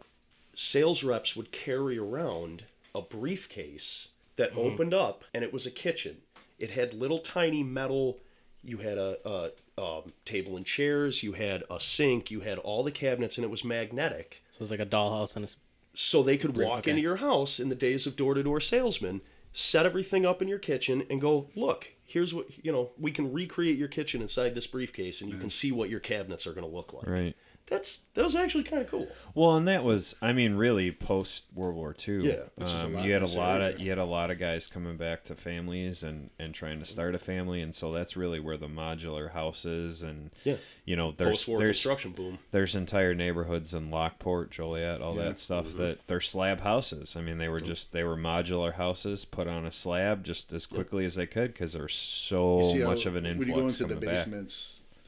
[0.64, 4.60] Sales reps would carry around a briefcase that Mm-hmm.
[4.60, 6.18] opened up, and it was a kitchen.
[6.60, 8.18] It had little tiny metal.
[8.62, 11.24] You had a, a um, table and chairs.
[11.24, 12.30] You had a sink.
[12.30, 15.38] You had all the cabinets, and it was magnetic So it was like a dollhouse
[15.38, 15.48] and a.
[15.48, 15.56] s-
[15.94, 16.92] so they could walk okay.
[16.92, 19.22] into your house in the days of door-to-door salesmen
[19.54, 23.34] set everything up in your kitchen and go look here's what you know we can
[23.34, 26.66] recreate your kitchen inside this briefcase and you can see what your cabinets are going
[26.70, 27.36] to look like Right.
[27.70, 31.44] That's that was actually kind of cool Well, and that was, I mean, really post
[31.54, 32.28] World War II.
[32.28, 33.74] Yeah, which is a um, lot you had a lot area.
[33.76, 36.86] of you had a lot of guys coming back to families and and trying to
[36.86, 40.56] start a family, and so that's really where the modular houses and Yeah.
[40.86, 45.26] you know, there's post-war there's construction boom there's entire neighborhoods in Lockport, Joliet, all Yeah.
[45.26, 45.78] that stuff Mm-hmm.
[45.78, 47.16] that they're slab houses.
[47.16, 50.66] I mean, they were just they were modular houses put on a slab just as
[50.66, 53.54] quickly as they could because there's so see how much of an when influx you
[53.56, 54.28] go into the coming back.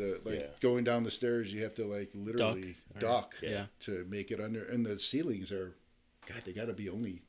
[0.01, 0.47] Basements, the like Yeah.
[0.59, 3.65] going down the stairs, you have to like literally or- duck, yeah.
[3.81, 4.63] to make it under.
[4.63, 5.75] And the ceilings are,
[6.27, 7.21] God, they got to be only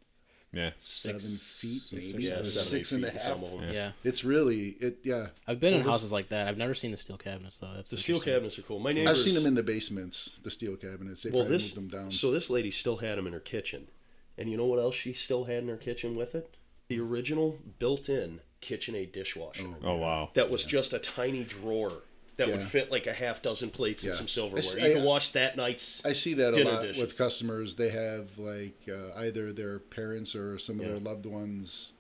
[0.55, 2.41] Yeah, seven feet, six or maybe seven.
[2.41, 3.33] or Yeah, seven, six eight and a feet in half.
[3.41, 3.63] some of 'em.
[3.69, 3.73] Yeah.
[3.73, 3.93] Yeah.
[4.05, 4.99] It's really it.
[5.03, 6.47] Yeah, I've been in Well, this- houses like that.
[6.49, 7.73] I've never seen the steel cabinets though.
[7.75, 10.51] That's the steel cabinets are cool my neighbors I've seen them in the basements, the
[10.51, 11.23] steel cabinets.
[11.23, 12.11] They well probably this moved them down.
[12.11, 13.89] so this lady still had them in her kitchen
[14.37, 16.57] and you know what else she still had in her kitchen with it
[16.89, 20.31] the original built-in KitchenAid dishwasher Oh, oh wow.
[20.35, 22.03] that was just a tiny drawer
[22.39, 24.59] that would fit like a half dozen plates and some silverware.
[24.63, 26.01] s- You can wash that night's.
[26.05, 27.01] I see that a lot dishes.
[27.01, 27.75] with customers.
[27.77, 30.93] They have like uh, either their parents or some of Yeah.
[30.93, 31.93] their loved ones'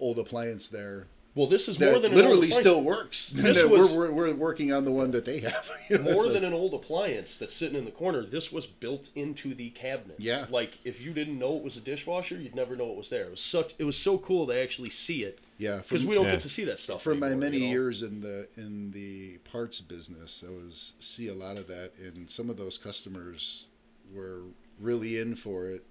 [0.00, 3.28] old appliance there Well, this is that more than an literally old still works.
[3.28, 5.70] This was- we're, we're, we're working on the one that they have.
[5.90, 8.24] You know, more than a- an old appliance that's sitting in the corner.
[8.24, 10.18] This was built into the cabinets.
[10.18, 10.46] Yeah.
[10.50, 13.24] Like if you didn't know it was a dishwasher, you'd never know it was there.
[13.26, 13.74] It was such.
[13.78, 15.38] It was so cool to actually see it.
[15.58, 16.32] Yeah, Because we don't Yeah.
[16.32, 17.02] get to see that stuff.
[17.02, 17.70] for my many you know?
[17.70, 22.30] years in the in the parts business, I was see a lot of that, and
[22.30, 23.66] some of those customers
[24.14, 24.42] were
[24.80, 25.84] really in for it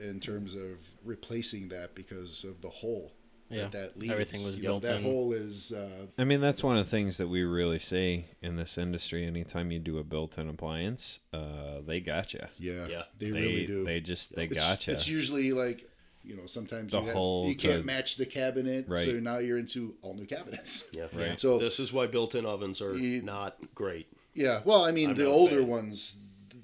[0.00, 3.12] in terms of replacing that because of the hole
[3.50, 4.12] Yeah, that that leaves.
[4.12, 5.02] everything was You know, built that in.
[5.04, 8.56] hole is uh, I mean, that's one of the things that we really see in
[8.56, 9.26] this industry.
[9.26, 12.40] Anytime you do a built-in appliance, uh, they got you.
[12.58, 13.02] yeah, Yeah.
[13.18, 13.84] they, They really do.
[13.84, 14.92] They just they it's, got you.
[14.92, 15.88] It's usually like
[16.24, 17.16] you know sometimes The you, have,
[17.48, 20.84] you can't to- match the cabinet, so now you're into all new cabinets.
[20.92, 21.06] Yeah.
[21.14, 21.40] Right.
[21.40, 24.08] So This is why built-in ovens are You- not great.
[24.34, 25.68] Yeah, well, I mean, I'm the older fan.
[25.68, 26.16] ones,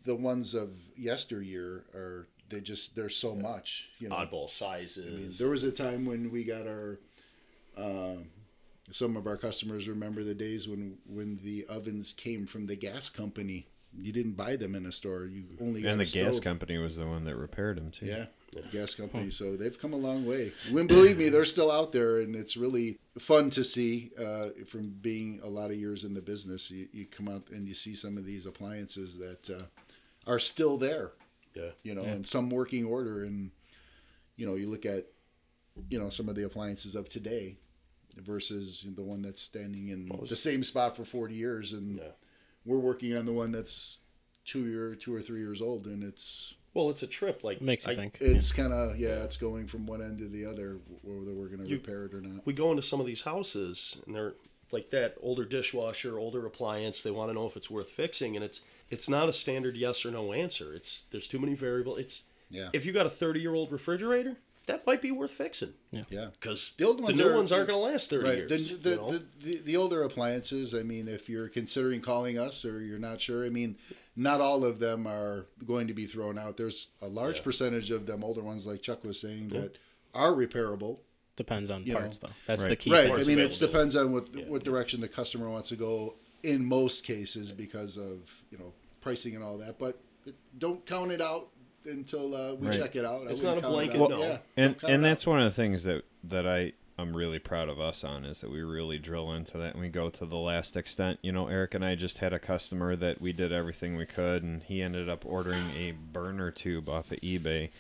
[0.05, 3.89] the ones of yesteryear, are they just there's so much.
[3.99, 5.07] You know, Oddball sizes.
[5.07, 7.01] I mean, there was a time when we got our.
[7.77, 8.27] Um,
[8.93, 13.09] some of our customers remember the days when when the ovens came from the gas
[13.09, 13.67] company.
[13.97, 15.27] You didn't buy them in a store.
[15.27, 18.07] You only and a the gas company was the one that repaired them too.
[18.07, 19.31] Yeah, the gas company.
[19.31, 20.53] So they've come a long way.
[20.71, 24.11] When believe me, they're still out there, and it's really fun to see.
[24.19, 27.69] Uh, from being a lot of years in the business, you, you come out and
[27.69, 29.63] you see some of these appliances that uh,
[30.27, 31.13] are still there.
[31.55, 31.71] Yeah.
[31.83, 33.51] You know, in some working order, and
[34.37, 35.07] you know, you look at
[35.89, 37.57] you know some of the appliances of today
[38.17, 42.13] versus the one that's standing in the same spot for 40 years and Yeah.
[42.65, 43.99] we're working on the one that's
[44.45, 47.43] two year two or three years old and it's Well, it's a trip.
[47.43, 48.19] Like Makes you I- think.
[48.21, 51.65] it's kind of yeah, it's going from one end to the other, whether we're going
[51.67, 52.47] to repair it or not.
[52.47, 54.35] we go into some of these houses and they're
[54.71, 57.03] like that older dishwasher, older appliance.
[57.03, 60.05] They want to know if it's worth fixing, and it's it's not a standard yes
[60.05, 60.73] or no answer.
[60.75, 61.99] It's there's too many variables.
[61.99, 62.69] It's Yeah.
[62.73, 66.73] if you got a 30 year old refrigerator, that might be worth fixing yeah, because
[66.79, 68.39] The old ones, the new are- ones aren't going to last 30 right.
[68.39, 68.51] years.
[68.71, 69.11] The, the, you know?
[69.13, 70.75] the, the, the older appliances.
[70.75, 73.77] I mean, if you're considering calling us or you're not sure, I mean,
[74.17, 76.57] not all of them are going to be thrown out.
[76.57, 77.45] There's a large Yeah.
[77.45, 79.77] percentage of them older ones, like Chuck was saying, that
[80.15, 81.01] are repairable.
[81.37, 81.99] Depends on You know.
[82.01, 82.31] parts, though.
[82.47, 82.91] That's the key.
[82.93, 83.11] Right.
[83.11, 84.45] I mean, it depends on what Yeah.
[84.45, 86.15] what direction the customer wants to go.
[86.45, 88.19] In most cases, because of
[88.51, 89.99] you know pricing and all that, but
[90.59, 91.49] don't count it out
[91.87, 92.79] until uh, we Right.
[92.81, 93.27] check it out.
[93.27, 94.11] I It's wouldn't a blanket out.
[94.11, 94.19] no.
[94.21, 97.69] Yeah, and and it that's one of the things that that I I'm really proud
[97.69, 100.37] of us on is that we really drill into that and we go to the
[100.37, 101.19] last extent.
[101.23, 104.43] You know, Eric and I just had a customer that we did everything we could,
[104.43, 107.71] and he ended up ordering a burner tube off of eBay.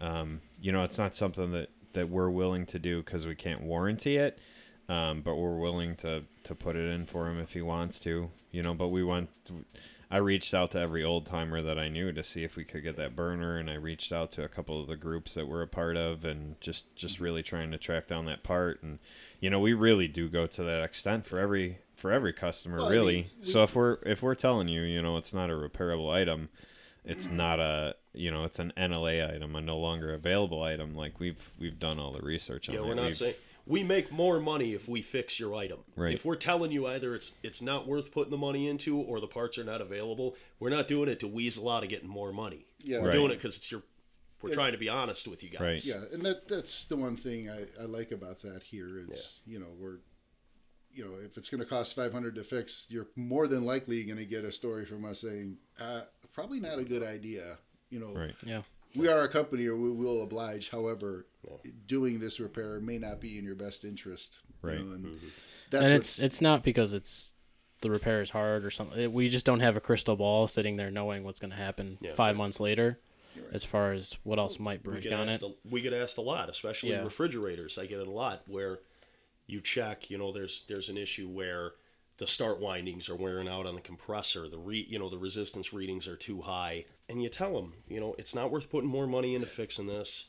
[0.00, 3.62] Um, you know, it's not something that that we're willing to do because we can't
[3.62, 4.38] warranty it.
[4.90, 8.30] Um, but we're willing to, to put it in for him if he wants to,
[8.50, 8.74] you know.
[8.74, 9.28] But we went,
[10.10, 12.82] I reached out to every old timer that I knew to see if we could
[12.82, 15.62] get that burner, and I reached out to a couple of the groups that we're
[15.62, 18.82] a part of, and just just really trying to track down that part.
[18.82, 18.98] And
[19.38, 22.88] you know, we really do go to that extent for every for every customer, Well,
[22.88, 23.14] I really.
[23.16, 26.10] mean, we- so if we're if we're telling you, you know, it's not a repairable
[26.12, 26.48] item,
[27.04, 30.96] it's not a you know, it's an NLA item, a no longer available item.
[30.96, 32.86] Like we've we've done all the research on Yeah, it.
[32.88, 33.34] we're not We've- saying
[33.66, 35.80] we make more money if we fix your item.
[35.96, 36.14] Right.
[36.14, 39.26] If we're telling you either it's it's not worth putting the money into or the
[39.26, 42.66] parts are not available, we're not doing it to weasel out of getting more money.
[42.82, 42.98] Yeah.
[43.00, 43.12] we're Right.
[43.14, 43.82] doing it because it's your.
[44.42, 44.54] We're Yeah.
[44.54, 45.60] trying to be honest with you guys.
[45.60, 45.84] Right.
[45.84, 49.58] Yeah, and that that's the one thing I, I like about that here is you
[49.58, 49.98] know we're
[50.92, 54.02] you know if it's going to cost five hundred to fix, you're more than likely
[54.04, 57.58] going to get a story from us saying uh, probably not a good idea.
[57.90, 58.34] You know, Right.
[58.46, 58.62] Yeah.
[58.96, 60.70] We are a company or we will oblige.
[60.70, 61.26] However,
[61.86, 64.40] doing this repair may not be in your best interest.
[64.62, 64.78] you Right.
[64.78, 65.26] know, and Mm-hmm.
[65.70, 67.32] that's and it's it's not because it's
[67.80, 69.10] the repair is hard or something.
[69.12, 72.12] We just don't have a crystal ball sitting there knowing what's going to happen Yeah.
[72.14, 72.98] five months later,
[73.52, 75.40] as far as what else might break on it.
[75.42, 77.02] a, we get asked a lot, especially Yeah.
[77.04, 77.78] refrigerators.
[77.78, 78.80] I get it a lot where
[79.46, 81.72] you check, you know, there's there's an issue where
[82.20, 84.46] the start windings are wearing out on the compressor.
[84.46, 87.98] The re, you know, the resistance readings are too high, and you tell them, you
[87.98, 90.26] know, it's not worth putting more money into fixing this.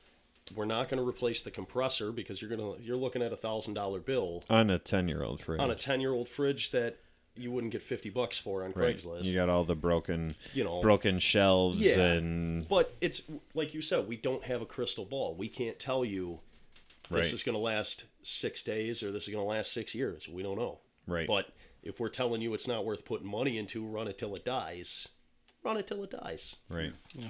[0.55, 3.73] We're not going to replace the compressor because you're gonna you're looking at a thousand
[3.75, 5.59] dollar bill on a ten year old fridge.
[5.59, 6.97] on a ten year old fridge that
[7.35, 8.97] you wouldn't get fifty bucks for on Right.
[8.97, 9.25] Craigslist.
[9.25, 10.81] You got all the broken, You know.
[10.81, 11.99] broken shelves Yeah.
[11.99, 13.21] and But it's
[13.53, 15.35] like you said, we don't have a crystal ball.
[15.35, 16.39] We can't tell you
[17.09, 17.33] this Right.
[17.33, 20.27] is going to last six days or this is going to last six years.
[20.29, 20.79] We don't know.
[21.07, 21.27] right.
[21.27, 21.49] But
[21.83, 25.07] if we're telling you it's not worth putting money into, run it till it dies.
[25.63, 26.55] Run it till it dies.
[26.69, 26.93] right.
[27.13, 27.29] Yeah.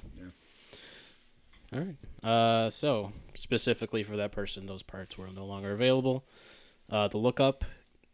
[1.74, 2.30] All right.
[2.30, 6.26] Uh, so specifically for that person, those parts were no longer available.
[6.90, 7.64] Uh, the lookup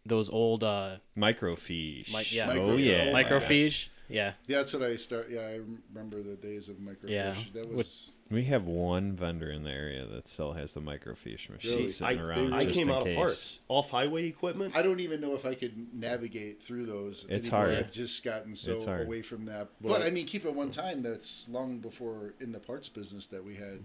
[0.07, 2.13] those old uh, Microfiche.
[2.13, 2.51] Mi- yeah.
[2.51, 3.07] Oh yeah.
[3.07, 3.89] microfiche.
[4.09, 5.29] Yeah, Yeah, that's what I start.
[5.29, 5.59] Yeah, I
[5.93, 7.09] remember the days of microfiche.
[7.09, 11.49] Yeah, that was We have one vendor in the area that still has the microfiche
[11.49, 11.83] machine Really?
[11.83, 12.53] I, sitting around.
[12.53, 13.11] I came in out case.
[13.11, 14.75] of parts off highway equipment.
[14.75, 17.25] I don't even know if I could navigate through those.
[17.29, 17.65] It's anymore.
[17.67, 17.77] hard.
[17.79, 19.69] I've just gotten so It's away from that.
[19.81, 21.01] But- But I mean, keep it one time.
[21.03, 23.83] That's long before in the parts business that we had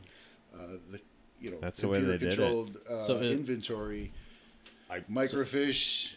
[0.55, 1.01] uh, the
[1.41, 2.37] you know That's the way they did it.
[2.37, 4.13] controlled uh, So it- inventory,
[4.89, 6.13] I, microfiche.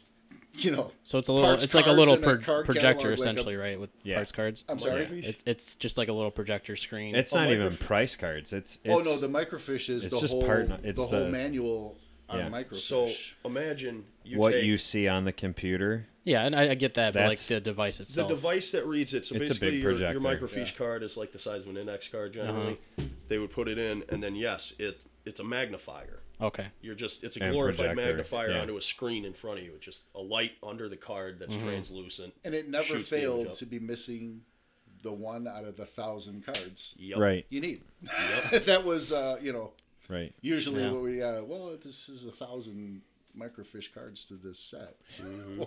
[0.58, 2.96] You know, so it's a little, Parts it's like a little and a projector catalog,
[3.06, 3.80] like a- essentially, right?
[3.80, 4.16] With Yeah.
[4.16, 4.64] parts cards.
[4.70, 5.06] I'm sorry.
[5.06, 5.24] Microfiche?
[5.26, 7.14] It, it's just like a little projector screen.
[7.16, 8.54] It's A not even price cards.
[8.54, 11.26] It's, it's oh no, the microfiche is it's the just whole part- it's the whole
[11.26, 11.98] the- manual
[12.30, 12.50] on Yeah.
[12.50, 12.78] microfiche.
[12.78, 13.12] so
[13.44, 16.08] imagine you what take you see on the computer.
[16.24, 18.28] yeah, and I, I get that, but like That's- the device itself.
[18.30, 19.26] the device that reads it.
[19.26, 20.78] So It's a basically, big your, your microfiche Yeah.
[20.78, 22.80] card is like the size of an index card generally.
[22.98, 23.08] Uh-huh.
[23.28, 26.22] They would put it in, and then yes, it it's a magnifier.
[26.42, 26.68] Okay.
[26.82, 28.62] You're just it's a And glorified projector, magnifier yeah.
[28.62, 29.72] onto a screen in front of you.
[29.76, 31.66] It's just a light under the card that's Mm-hmm.
[31.68, 32.34] translucent.
[32.44, 34.42] and it never shoots failed to be missing
[35.04, 37.18] the one out of the thousand cards Yep.
[37.20, 37.46] Right.
[37.50, 37.82] you need.
[38.52, 38.66] Yep.
[38.66, 39.72] that was uh, you know
[40.10, 40.34] Right.
[40.42, 40.92] usually Yeah.
[40.92, 43.02] what we uh, well this is a thousand
[43.38, 44.96] microfiche cards to this set.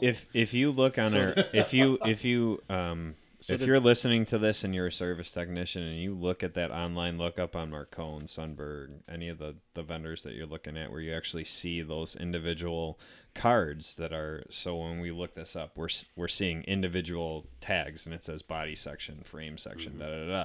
[0.00, 3.81] if if you look on our if you if you um So if did- you're
[3.81, 7.55] listening to this and you're a service technician and you look at that online lookup
[7.55, 11.44] on Marcone, Sundberg, any of the the vendors that you're looking at where you actually
[11.44, 12.98] see those individual
[13.35, 18.14] cards that are so when we look this up we're we're seeing individual tags and
[18.14, 20.01] it says body section, frame section, mm-hmm.
[20.01, 20.44] da da da.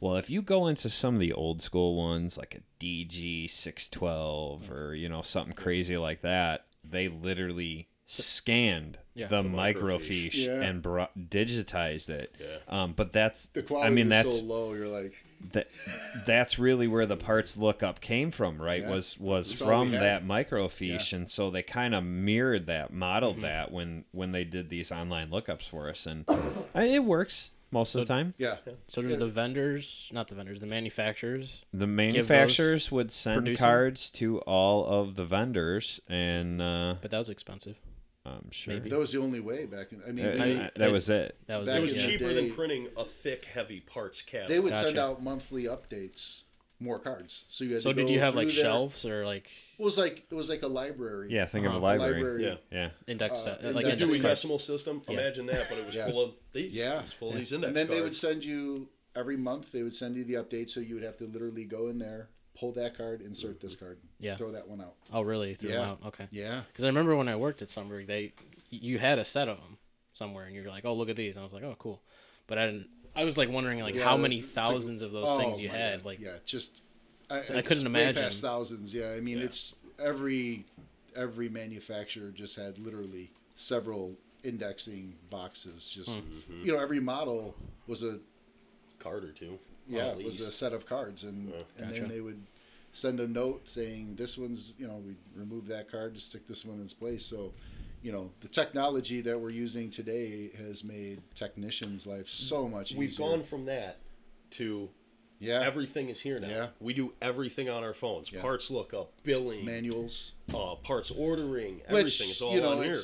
[0.00, 4.62] Well, if you go into some of the old school ones like a DG 612
[4.62, 4.70] mm.
[4.70, 9.28] or you know something crazy like that, they literally scanned Yeah.
[9.28, 10.34] the, The microfiche microfiche.
[10.34, 10.60] Yeah.
[10.62, 12.34] and bro- digitized it.
[12.40, 12.56] Yeah.
[12.66, 14.72] Um, but that's The quality I mean is that's so low.
[14.74, 15.12] You're like
[15.52, 15.68] that
[16.26, 18.82] that's really where the parts lookup came from, right?
[18.82, 18.90] Yeah.
[18.90, 20.96] Was was That's from that microfiche, Yeah.
[20.98, 21.16] Mm-hmm.
[21.16, 25.30] and so they kind of mirrored that, modeled that when when they did these online
[25.30, 26.24] lookups for us, and
[26.74, 28.32] I, it works most of the time.
[28.38, 28.56] yeah.
[28.88, 29.16] So do Yeah.
[29.16, 31.66] the vendors, not the vendors, the manufacturers?
[31.74, 33.62] The manufacturers would send producing?
[33.64, 37.76] cards to all of the vendors, and uh, But that was expensive.
[38.36, 38.90] I'm sure Maybe.
[38.90, 40.02] That was the only way back in.
[40.06, 41.36] I mean, Uh, they, I- that I- was it.
[41.46, 42.06] That was It it, was in yeah.
[42.06, 44.48] the cheaper day- than printing a thick, heavy parts catalog.
[44.50, 44.86] they would Gotcha.
[44.86, 46.42] send out monthly updates,
[46.80, 47.44] more cards.
[47.48, 48.64] So you had So to did go you have like through there.
[48.64, 51.28] shelves or like It was like it was like a library.
[51.30, 51.80] Yeah, think of Uh-huh.
[51.80, 52.12] a library.
[52.14, 52.44] library.
[52.44, 52.56] Yeah.
[52.72, 52.90] Yeah.
[53.06, 54.22] index Uh, set, and like the The index Dewey?
[54.22, 55.02] Decimal System.
[55.08, 55.14] Yeah.
[55.14, 56.06] Imagine that, but it was Yeah.
[56.10, 56.72] full of these.
[56.72, 56.98] Yeah.
[57.00, 59.72] It was full of these index and then they would send you every month.
[59.72, 62.28] They would send you the update, so you would have to literally go in there,
[62.58, 64.36] pull that card, insert this card, Yeah.
[64.36, 64.94] throw that one out.
[65.12, 65.54] Oh, really?
[65.54, 65.90] Threw them Yeah.
[65.90, 66.00] out?
[66.06, 66.26] Okay.
[66.30, 68.32] Yeah, Because I remember when I worked at Sundberg, they
[68.70, 69.78] you had a set of them
[70.14, 72.02] somewhere, and you're like, "Oh, look at these," and I was like, "Oh, cool,"
[72.46, 72.88] but I didn't.
[73.16, 75.58] I was like wondering like Yeah, how many it's like- thousands of those Oh, things
[75.60, 76.00] you had.
[76.00, 76.06] God.
[76.06, 76.82] Like, yeah, just
[77.30, 78.22] I, So I couldn't imagine.
[78.22, 78.92] past thousands.
[78.94, 79.44] Yeah, I mean Yeah.
[79.44, 80.64] it's every
[81.16, 85.88] every manufacturer just had literally several indexing boxes.
[85.90, 86.62] Just Hmm.
[86.64, 87.54] you know, every model
[87.86, 88.20] was a
[88.98, 89.58] card or two.
[89.88, 91.56] Yeah, it was a set of cards, and Yeah.
[91.78, 92.00] and Gotcha.
[92.00, 92.42] then they would
[92.92, 96.64] send a note saying this one's you know we remove that card to stick this
[96.64, 97.24] one in its place.
[97.24, 97.52] So,
[98.02, 102.98] you know, the technology that we're using today has made technicians' life so much easier.
[103.00, 103.26] We've easier.
[103.26, 103.98] gone from that
[104.52, 104.88] to
[105.40, 106.48] yeah, everything is here now.
[106.48, 106.66] Yeah.
[106.80, 108.32] We do everything on our phones.
[108.32, 108.40] Yeah.
[108.40, 110.32] Parts lookup, billing, manuals.
[110.52, 112.96] uh, parts ordering, everything which is all you know on here.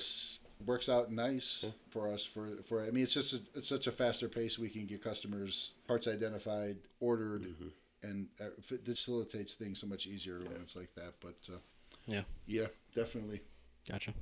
[0.59, 3.87] It's works out nice for us for for I mean it's just a, it's such
[3.87, 7.69] a faster pace we can get customers parts identified ordered Mm-hmm.
[8.09, 11.59] and uh, it facilitates things so much easier when it's like that but uh,
[12.07, 13.41] yeah, yeah definitely
[13.89, 14.13] gotcha.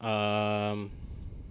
[0.00, 0.90] Um,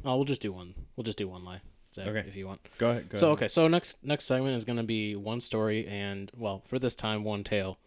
[0.03, 0.73] oh, we'll just do one.
[0.95, 1.61] We'll just do one lie,
[1.93, 2.25] Zach, Okay.
[2.27, 2.59] if you want.
[2.77, 3.09] Go ahead.
[3.09, 3.37] Go so ahead.
[3.37, 7.23] okay, so next next segment is gonna be one story and well, for this time,
[7.23, 7.77] one tale,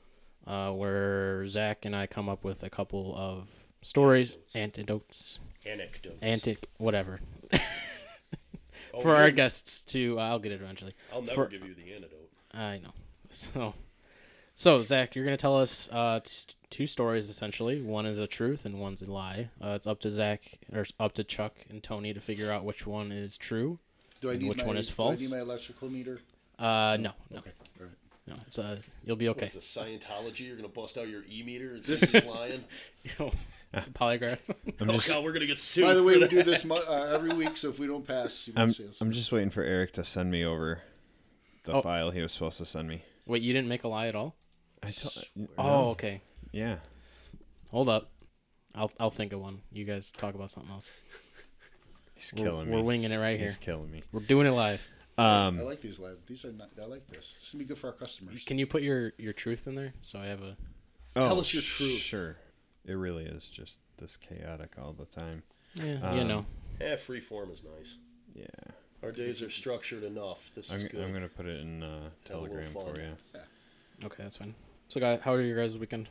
[0.47, 3.49] uh, where Zach and I come up with a couple of
[3.83, 6.19] stories, antidotes, Anecdotes.
[6.23, 7.21] antic, whatever,
[8.93, 10.19] Oh, for our you're- guests to.
[10.21, 10.95] Uh, I'll get it eventually.
[11.13, 12.31] I'll never for- give you the antidote.
[12.53, 12.93] I know.
[13.31, 13.75] So,
[14.55, 17.83] so Zach, you're gonna tell us uh, t- two stories essentially.
[17.83, 19.51] One is a truth and one's a lie.
[19.61, 22.87] Uh, it's up to Zach or up to Chuck and Tony to figure out which
[22.87, 23.81] one is true.
[24.21, 25.21] do I need which my, one is do I false?
[25.21, 26.21] need my electrical meter
[26.59, 27.51] Uh, no, no, okay
[27.81, 27.95] all right
[28.29, 28.37] no.
[28.47, 29.47] It's uh, you'll be okay.
[29.47, 30.41] What is this, Scientology?
[30.47, 32.65] You're going to bust out your e meter and say you're lying?
[33.95, 34.39] Polygraph.
[34.81, 35.85] I'm Oh, just, God, we're going to get sued.
[35.85, 36.31] by the way for we that.
[36.31, 39.01] do this mo- uh, every week so if we don't pass you I'm, see us
[39.01, 40.83] I'm just waiting for Eric to send me over
[41.65, 41.83] the Oh.
[41.83, 43.03] file he was supposed to send me.
[43.27, 44.37] Wait, you didn't make a lie at all?
[44.83, 45.25] I told.
[45.57, 46.21] Oh, okay.
[46.53, 46.77] yeah.
[47.71, 48.11] Hold up.
[48.75, 49.61] I'll I'll think of one.
[49.73, 50.93] You guys talk about something else.
[52.15, 52.77] He's We're, killing me.
[52.77, 53.49] we're winging it right here.
[53.49, 54.03] He's killing me.
[54.13, 54.87] We're doing it live.
[55.17, 57.69] Um, I like these live these are not I like this this is gonna be
[57.69, 60.43] good for our customers Can you put your your truth in there so I have
[60.43, 60.57] a
[61.15, 62.01] oh, Tell us your truth.
[62.01, 62.37] Sure.
[62.87, 65.43] It really is just this chaotic all the time.
[65.75, 66.47] Yeah, you Um, know.
[66.81, 67.97] Yeah, free form is nice.
[68.35, 68.47] Yeah.
[69.03, 70.51] Our days are structured enough.
[70.55, 71.01] This I'm, is good.
[71.03, 71.87] I'm gonna put it in uh,
[72.29, 73.05] Have a little Telegram for fun.
[73.05, 74.07] you.
[74.07, 74.55] Okay, that's fine.
[74.89, 76.09] So, guy, how are your guys' weekend?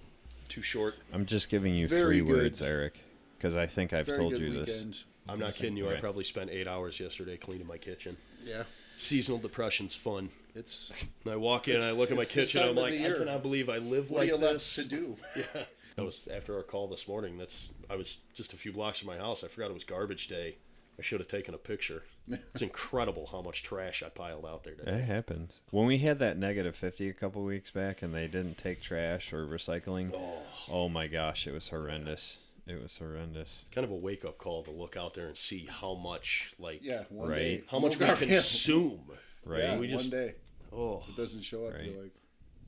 [0.49, 0.95] Too short.
[1.11, 2.61] I'm just giving you Very three words.
[2.61, 2.99] Eric,
[3.37, 4.67] because I think I've Very told good you this.
[4.67, 5.03] weekend.
[5.27, 5.89] I'm not kidding you.
[5.89, 8.17] I probably spent eight hours yesterday cleaning my kitchen.
[8.45, 8.63] Yeah,
[8.97, 10.29] Seasonal depression's fun.
[10.53, 10.91] it's
[11.23, 13.41] And I walk in, It's- I look at my kitchen, time I'm like, I cannot
[13.41, 14.75] believe I live what like do you left this.
[14.75, 15.17] to do?
[15.35, 15.63] Yeah.
[15.95, 17.37] That was after our call this morning.
[17.37, 19.43] That's I was just a few blocks from my house.
[19.43, 20.57] I forgot it was garbage day.
[20.97, 22.03] I should have taken a picture.
[22.27, 24.91] It's incredible how much trash I piled out there today.
[24.91, 28.59] It happened when we had that negative 50 a couple weeks back, and they didn't
[28.59, 30.11] take trash or recycling.
[30.15, 32.37] Oh, Oh my gosh, it was horrendous.
[32.67, 33.65] It was horrendous.
[33.71, 36.79] kind of a wake up call to look out there and see how much like
[36.83, 37.37] Yeah, one Right.
[37.39, 37.63] day.
[37.69, 39.01] how much we consume.
[39.45, 39.63] Right?
[39.63, 40.35] Yeah, We one day.
[40.71, 41.73] Oh, It doesn't show up.
[41.73, 41.85] Right.
[41.85, 42.13] You're like,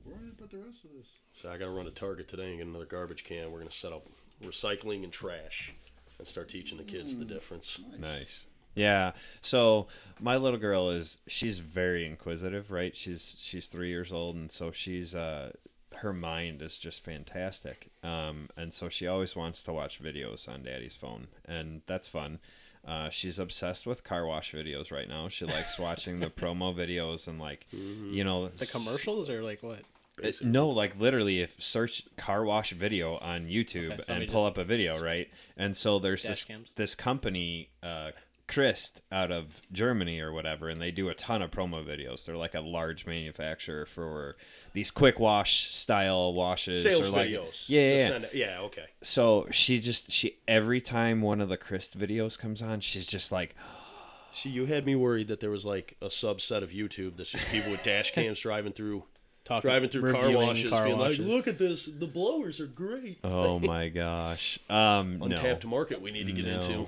[0.08, 1.06] where did I put the rest of this?
[1.32, 3.50] so I got to run to Target today and get another garbage can.
[3.52, 4.06] We're gonna set up
[4.44, 5.72] recycling and trash
[6.18, 7.18] and start teaching the kids Hmm.
[7.20, 7.78] the difference.
[7.98, 8.46] Nice.
[8.74, 9.12] Yeah.
[9.40, 9.86] So
[10.20, 12.94] my little girl is she's very inquisitive, right?
[12.96, 15.52] She's she's three years old, and so she's uh
[15.96, 17.88] her mind is just fantastic.
[18.02, 22.38] Um, and so she always wants to watch videos on Daddy's phone, and that's fun.
[22.86, 25.28] Uh, she's obsessed with car wash videos right now.
[25.28, 29.80] She likes watching the promo videos and like, you know, The commercials or like what?
[30.22, 34.44] It- no, like literally, if search car wash video on YouTube Okay, somebody and pull
[34.44, 35.28] up a video, right?
[35.56, 36.68] And so there's this cams?
[36.76, 38.12] this company, uh,
[38.48, 42.24] Christ, out of Germany or whatever, and they do a ton of promo videos.
[42.24, 44.36] They're like a large manufacturer for
[44.72, 46.82] these quick wash style washes.
[46.82, 47.68] Sales or like, videos.
[47.68, 48.26] Yeah, yeah, yeah.
[48.32, 48.60] yeah.
[48.60, 48.86] Okay.
[49.02, 53.32] So she just she every time one of the Christ videos comes on, she's just
[53.32, 53.56] like,
[54.36, 57.46] See, you had me worried that there was like a subset of YouTube that's just
[57.46, 59.04] people with dash cams driving through
[59.46, 61.20] Talking, driving through car washes, car being washes.
[61.20, 61.86] like, "Look at this!
[61.86, 65.24] The blowers are great." oh my gosh, um, no.
[65.26, 66.54] Untapped market we need to get No.
[66.56, 66.86] into.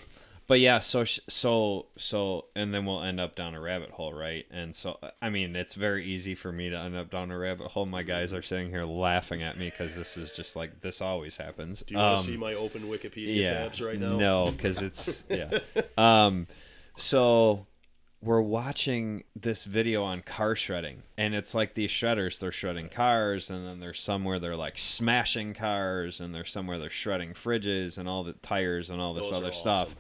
[0.49, 4.47] But yeah, so so so, and then we'll end up down a rabbit hole, right?
[4.51, 7.67] And so, I mean, it's very easy for me to end up down a rabbit
[7.69, 7.85] hole.
[7.85, 11.37] My guys are sitting here laughing at me because this is just like this always
[11.37, 11.83] happens.
[11.87, 14.17] Do you want Um, to see my open Wikipedia yeah, tabs right now?
[14.17, 15.59] No, because it's yeah.
[15.99, 16.47] Um,
[16.97, 17.67] so
[18.21, 22.39] we're watching this video on car shredding, and it's like these shredders.
[22.39, 26.91] They're shredding cars, and then there's somewhere they're like smashing cars, and there's somewhere they're
[26.91, 29.89] shredding fridges and all the tires and all this Those other stuff.
[29.89, 29.99] awesome.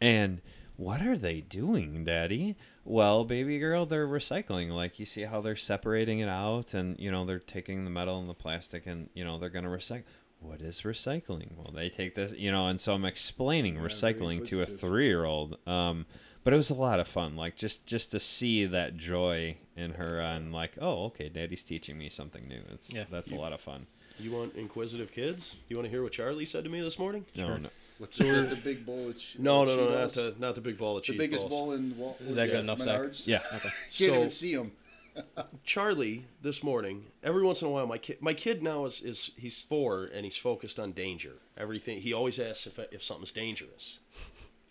[0.00, 0.40] And
[0.76, 2.56] what are they doing, Daddy?
[2.86, 4.70] Well, baby girl, they're recycling.
[4.70, 8.18] Like you see how they're separating it out, and you know they're taking the metal
[8.18, 10.04] and the plastic, and you know they're gonna recycle.
[10.38, 11.54] What is recycling?
[11.58, 15.58] Well, they take this, you know, and so I'm explaining very recycling to a three-year-old.
[15.68, 16.06] Um,
[16.44, 19.92] but it was a lot of fun, like just just to see that joy in
[19.92, 22.62] her, and like, oh, okay, Daddy's teaching me something new.
[22.72, 23.04] It's Yeah.
[23.10, 23.86] that's a lot of fun.
[24.18, 25.56] You want inquisitive kids?
[25.68, 27.24] You want to hear what Charlie said to me this morning?
[27.34, 30.54] No, no, What's the, the big bowl of che- No, no, no, not the not
[30.54, 31.16] the big ball of cheese.
[31.16, 31.60] the cheese biggest balls.
[31.68, 33.26] bowl in Wal- Is that good yeah, enough, Zach?
[33.26, 33.68] Yeah, Okay.
[33.68, 34.72] Can't So- even see him.
[35.64, 37.06] Charlie this morning.
[37.22, 40.24] Every once in a while, my kid, my kid now is is he's four and
[40.24, 41.34] he's focused on danger.
[41.56, 43.98] Everything he always asks if if something's dangerous.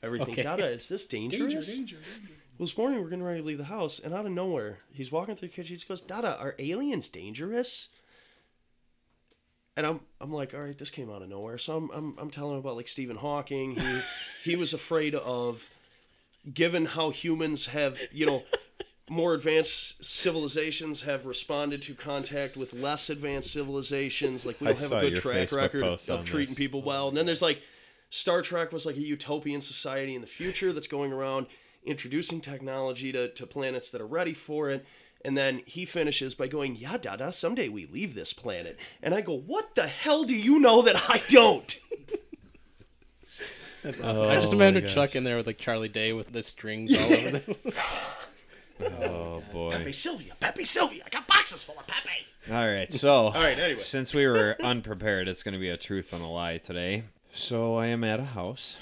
[0.02, 0.30] Everything.
[0.32, 0.44] Okay.
[0.44, 1.54] Dada, is this dangerous?
[1.54, 2.38] Danger, danger, danger.
[2.58, 5.12] Well, this morning we're getting ready to leave the house, and out of nowhere, he's
[5.12, 5.70] walking through the kitchen.
[5.70, 7.90] He just goes, "Dada, are aliens dangerous?"
[9.78, 11.58] And I'm, I'm like, all right, this came out of nowhere.
[11.58, 13.76] So I'm, I'm, I'm telling him about like Stephen Hawking.
[13.76, 14.02] He,
[14.44, 15.70] he was afraid of,
[16.54, 18.44] given how humans have, you know,
[19.10, 24.46] more advanced civilizations have responded to contact with less advanced civilizations.
[24.46, 26.58] Like we don't have a good track Facebook record of, of treating this.
[26.58, 27.08] people well.
[27.08, 27.62] And then there's like
[28.10, 31.48] Star Trek was like a utopian society in the future that's going around
[31.84, 34.86] introducing technology to, to planets that are ready for it.
[35.24, 38.80] And then he finishes by going, Yeah, Dada, someday we leave this planet.
[39.02, 41.78] And I go, What the hell do you know that I don't?
[43.84, 44.28] That's oh awesome.
[44.28, 47.14] I just Oh imagine Chuck in there with like Charlie Day with the strings all
[47.14, 47.56] over them.
[49.04, 49.72] oh boy.
[49.72, 52.10] Pepe Sylvia, Pepe Sylvia, I got boxes full of Pepe.
[52.50, 53.82] All right, so All right, anyway.
[53.82, 57.04] since we were unprepared, it's going to be a truth and a lie today.
[57.34, 58.78] So I am at a house,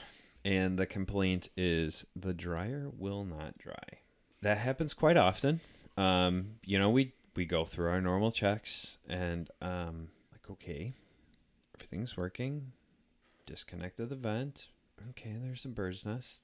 [0.45, 3.99] and the complaint is the dryer will not dry.
[4.41, 5.59] That happens quite often.
[5.97, 10.93] Um, you know, we we go through our normal checks, and um, like okay,
[11.75, 12.71] everything's working.
[13.45, 14.67] Disconnected the vent.
[15.11, 16.41] Okay, there's a bird's nest.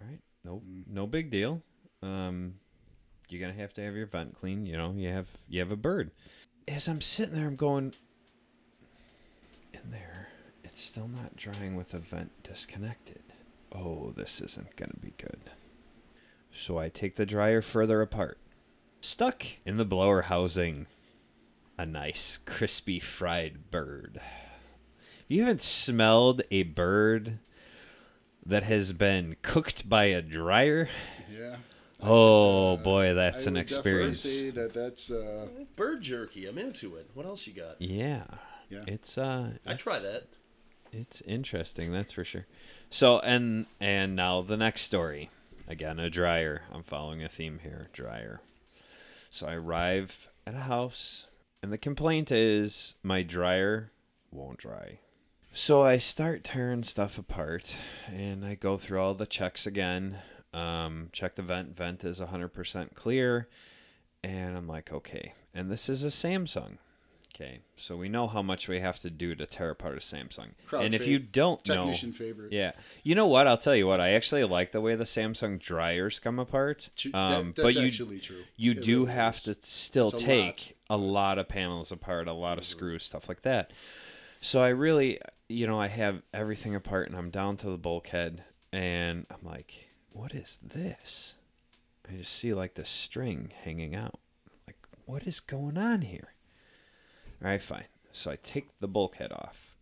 [0.00, 1.62] All right, no no big deal.
[2.02, 2.54] Um,
[3.28, 4.66] you're gonna have to have your vent clean.
[4.66, 6.10] You know, you have you have a bird.
[6.66, 7.94] As I'm sitting there, I'm going
[9.72, 10.29] in there.
[10.80, 13.20] It's still not drying with the vent disconnected.
[13.70, 15.50] Oh, this isn't gonna be good.
[16.54, 18.38] So I take the dryer further apart.
[19.02, 20.86] Stuck in the blower housing,
[21.76, 24.22] a nice crispy fried bird.
[25.28, 27.40] You haven't smelled a bird
[28.46, 30.88] that has been cooked by a dryer?
[31.30, 31.56] Yeah.
[32.00, 34.20] Oh boy, that's I an would definitely experience.
[34.20, 36.46] say that that's uh, Bird jerky.
[36.46, 37.10] I'm into it.
[37.12, 37.82] What else you got?
[37.82, 38.24] Yeah.
[38.70, 38.84] Yeah.
[38.86, 40.28] It's uh I try that.
[40.92, 42.46] It's interesting, that's for sure.
[42.90, 45.30] So and and now the next story.
[45.68, 46.62] Again, a dryer.
[46.72, 47.88] I'm following a theme here.
[47.92, 48.40] Dryer.
[49.30, 51.26] So I arrive at a house
[51.62, 53.92] and the complaint is my dryer
[54.32, 54.98] won't dry.
[55.52, 57.76] So I start tearing stuff apart
[58.08, 60.18] and I go through all the checks again.
[60.54, 61.76] Um, check the vent.
[61.76, 63.48] Vent is 100% clear.
[64.22, 65.34] And I'm like, okay.
[65.54, 66.78] And this is a Samsung.
[67.34, 67.60] Okay.
[67.76, 70.48] So we know how much we have to do to tear apart a Samsung.
[70.66, 71.74] Crowd and if you don't know.
[71.76, 72.52] technician favorite.
[72.52, 72.72] Yeah.
[73.02, 73.46] You know what?
[73.46, 74.00] I'll tell you what.
[74.00, 76.90] I actually like the way the Samsung dryers come apart.
[77.06, 78.42] Um, that, that's but you actually true.
[78.56, 79.42] you It do really have is.
[79.44, 80.98] to still It's a take lot.
[80.98, 82.70] a lot of panels apart, a lot of Mm-hmm.
[82.78, 83.72] screws, stuff like that.
[84.42, 85.18] So I really,
[85.48, 89.88] you know, I have everything apart and I'm down to the bulkhead and I'm like,
[90.12, 91.34] what is this?
[92.08, 94.18] I just see like this string hanging out.
[94.66, 96.34] Like, what is going on here?
[97.42, 97.84] All right, fine.
[98.12, 99.74] So I take the bulkhead off.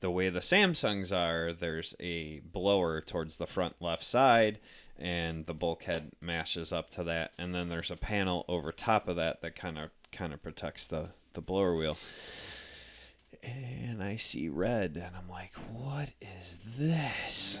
[0.00, 4.58] The way the Samsungs are, there's a blower towards the front left side,
[4.98, 9.16] and the bulkhead mashes up to that, and then there's a panel over top of
[9.16, 11.96] that that kind of kind of protects the the blower wheel.
[13.42, 17.60] And I see red, and I'm like, "What is this?"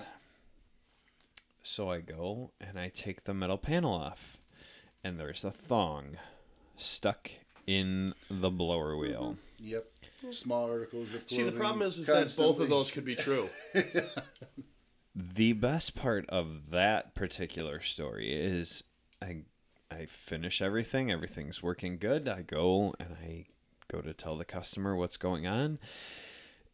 [1.62, 4.36] So I go and I take the metal panel off,
[5.04, 6.18] and there's a thong
[6.76, 7.30] stuck
[7.66, 9.36] in the blower wheel.
[9.58, 9.86] Yep.
[10.30, 11.08] Small articles.
[11.14, 13.48] Of See, the problem is, is that both of those could be true.
[15.14, 18.82] The best part of that particular story is
[19.20, 19.42] I
[19.90, 22.28] I finish everything, everything's working good.
[22.28, 23.44] I go and I
[23.90, 25.78] go to tell the customer what's going on,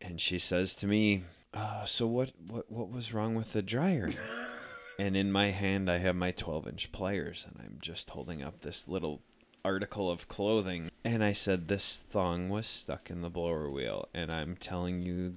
[0.00, 4.10] and she says to me, uh, "So what what what was wrong with the dryer?"
[5.00, 8.88] and in my hand I have my 12-inch pliers and I'm just holding up this
[8.88, 9.22] little
[9.64, 14.30] article of clothing and I said this thong was stuck in the blower wheel and
[14.32, 15.34] I'm telling you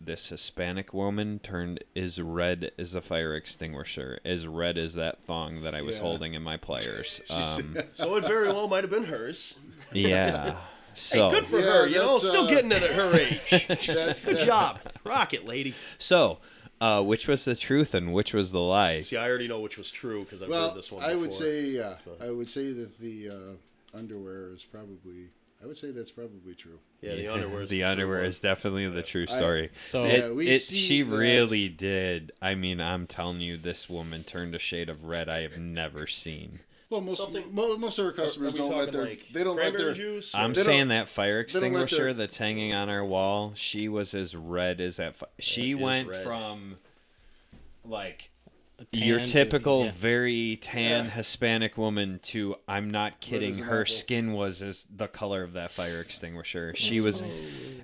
[0.00, 5.62] this Hispanic woman turned as red as a fire extinguisher, as red as that thong
[5.62, 6.02] that I was Yeah.
[6.02, 7.22] holding in my pliers.
[7.30, 9.58] Um, So it very well might have been hers.
[9.92, 10.56] yeah.
[10.96, 13.66] So, Good for Yeah, her, you know, that's, still uh, getting it at her age.
[13.66, 14.78] That's, Good that's- job.
[15.02, 15.74] rocket lady.
[15.98, 16.38] so,
[16.84, 19.00] uh, which was the truth and which was the lie?
[19.00, 21.20] See, I already know which was true because I've Well, heard this one I before.
[21.22, 25.28] would say, yeah, I would say that the uh, underwear is probably.
[25.62, 26.78] I would say that's probably true.
[27.00, 28.26] yeah, the underwear is the true underwear one.
[28.26, 29.70] is definitely the true I- story.
[29.86, 32.32] So it, Yeah, we it see she that- really did.
[32.42, 36.06] I mean, I'm telling you, this woman turned a shade of red I have never
[36.06, 36.60] seen.
[36.94, 39.42] Well, most Something- mo- most of our customers we don't let talking their like they
[39.42, 40.32] don't let cranberry their juice.
[40.32, 43.52] I'm They don't- saying that fire don't let extinguisher their- that's hanging on our wall.
[43.56, 45.16] She was as red as that.
[45.16, 46.22] Fi- she is went red.
[46.22, 46.76] from
[47.84, 48.30] like
[48.92, 49.90] tan your to- typical yeah.
[49.90, 51.10] very tan Yeah.
[51.10, 53.50] Hispanic woman to I'm not kidding.
[53.50, 53.92] as an Her apple.
[53.94, 56.74] skin was as the color of that fire extinguisher.
[56.76, 57.22] She was,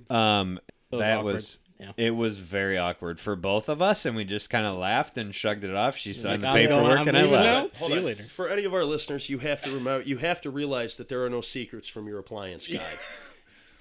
[0.08, 0.60] um,
[0.92, 1.58] That was that was.
[1.80, 1.92] Yeah.
[1.96, 5.34] It was very awkward for both of us, and we just kind of laughed and
[5.34, 5.96] shrugged it off.
[5.96, 7.78] She signed Like, the paperwork, I'm and I leaving left.
[7.78, 8.04] Hold See you on.
[8.04, 8.24] later.
[8.28, 11.24] For any of our listeners, you have to remember, you have to realize that there
[11.24, 12.82] are no secrets from your appliance guy.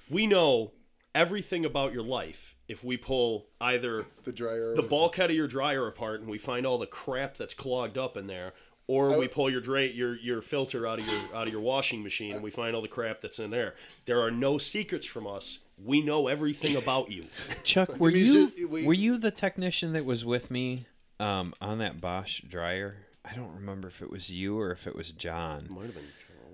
[0.08, 0.72] we know
[1.14, 4.74] everything about your life if we pull either the dryer.
[4.76, 8.16] the bulkhead of your dryer apart and we find all the crap that's clogged up
[8.16, 8.52] in there,
[8.86, 12.02] or we pull your dra- your your filter out of your out of your washing
[12.02, 13.74] machine and we find all the crap that's in there.
[14.06, 15.58] There are no secrets from us.
[15.84, 17.26] We know everything about you.
[17.64, 18.52] Chuck, were you
[18.84, 20.86] were you the technician that was with me
[21.18, 23.06] um, on that Bosch dryer?
[23.24, 25.68] I don't remember if it was you or if it was John.
[25.70, 26.04] Might have been.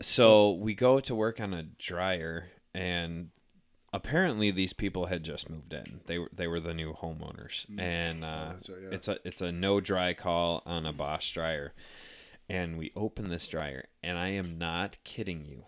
[0.03, 3.31] So we go to work on a dryer, and
[3.93, 6.01] apparently these people had just moved in.
[6.07, 8.89] They were they were the new homeowners, and uh, that's right, yeah.
[8.93, 11.73] it's a it's a no dry call on a Bosch dryer.
[12.49, 15.65] And we open this dryer, and I am not kidding you.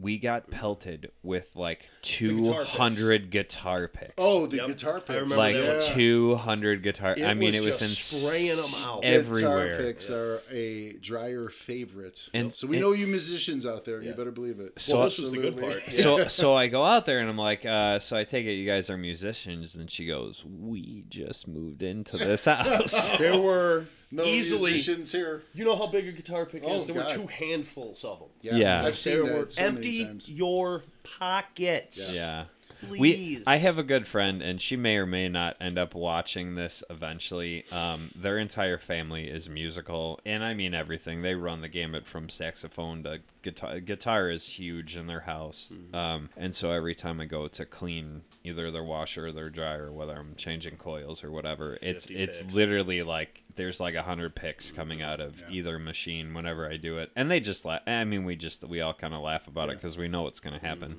[0.00, 3.90] We got pelted with like two hundred guitar picks.
[3.90, 4.14] guitar picks.
[4.16, 4.66] Oh, the Yep.
[4.68, 5.08] guitar I picks.
[5.10, 5.94] remember like that yeah.
[5.94, 7.16] two hundred guitar.
[7.22, 7.82] I mean, it was just
[8.14, 9.04] in spraying them out.
[9.04, 9.68] everywhere.
[9.68, 12.28] Guitar picks are a dryer favorite.
[12.32, 14.00] And- so we and- know you musicians out there.
[14.00, 14.80] You better believe it.
[14.80, 15.82] So- well, this was the good part.
[15.92, 18.66] so so I go out there and I'm like, uh, so I take it you
[18.66, 23.08] guys are musicians, and she goes, we just moved into this house.
[23.18, 24.72] There were No easily.
[24.72, 25.42] musicians here.
[25.54, 26.86] You know how big a guitar pick Oh, is?
[26.86, 27.08] There God.
[27.16, 28.28] were two handfuls of them.
[28.42, 28.84] Yeah, Yeah.
[28.84, 30.30] I've seen There that were so empty many times.
[30.30, 32.12] your pockets.
[32.14, 32.42] yeah.
[32.42, 32.48] We,
[32.88, 33.42] Please.
[33.46, 36.82] I have a good friend, and she may or may not end up watching this
[36.90, 37.64] eventually.
[37.70, 41.22] Um, their entire family is musical, and I mean everything.
[41.22, 43.80] They run the gamut from saxophone to guitar.
[43.80, 45.94] Guitar is huge in their house, Mm-hmm.
[45.94, 49.92] um, and so every time I go to clean either their washer or their dryer,
[49.92, 52.54] whether I'm changing coils or whatever, it's 50 it's picks.
[52.54, 55.46] literally like there's like a hundred picks coming out of Yeah.
[55.50, 57.82] either machine whenever I do it, and they just laugh.
[57.86, 60.40] I mean, we just we all kind of laugh about it because we know what's
[60.40, 60.92] going to happen.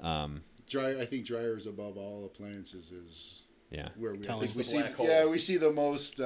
[0.00, 0.06] Mm-hmm.
[0.06, 0.42] Um,
[0.74, 1.00] Dry.
[1.00, 3.88] I think dryers above all appliances is yeah.
[3.96, 4.78] where we, I think we the see.
[4.80, 5.06] hole.
[5.06, 6.24] Yeah, we see the most uh,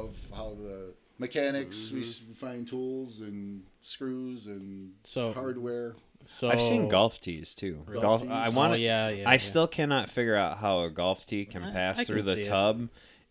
[0.00, 1.76] of how the mechanics.
[1.92, 2.28] Mm-hmm.
[2.28, 5.96] We find tools and screws and So- hardware.
[6.24, 7.84] So I've seen golf tees too.
[7.90, 8.20] Golf Golf.
[8.22, 8.30] tees?
[8.30, 9.28] I Oh, want Oh yeah, yeah.
[9.28, 9.38] I yeah.
[9.38, 12.34] still cannot figure out how a golf tee can I- pass I through can the
[12.34, 12.46] see it.
[12.48, 12.88] tub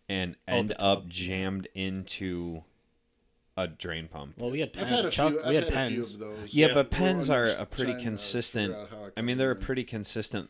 [0.10, 1.10] and Oh, end the up tub.
[1.10, 2.64] jammed into
[3.58, 4.36] a drain pump.
[4.38, 4.90] Well, we had I've pens.
[4.92, 5.38] had a Chuck, few.
[5.42, 6.14] we I've had had a few pens.
[6.14, 6.54] of those.
[6.54, 8.72] yeah, Yeah, but pens are a pretty consistent.
[8.74, 10.50] figure out how it I mean, they're a pretty consistent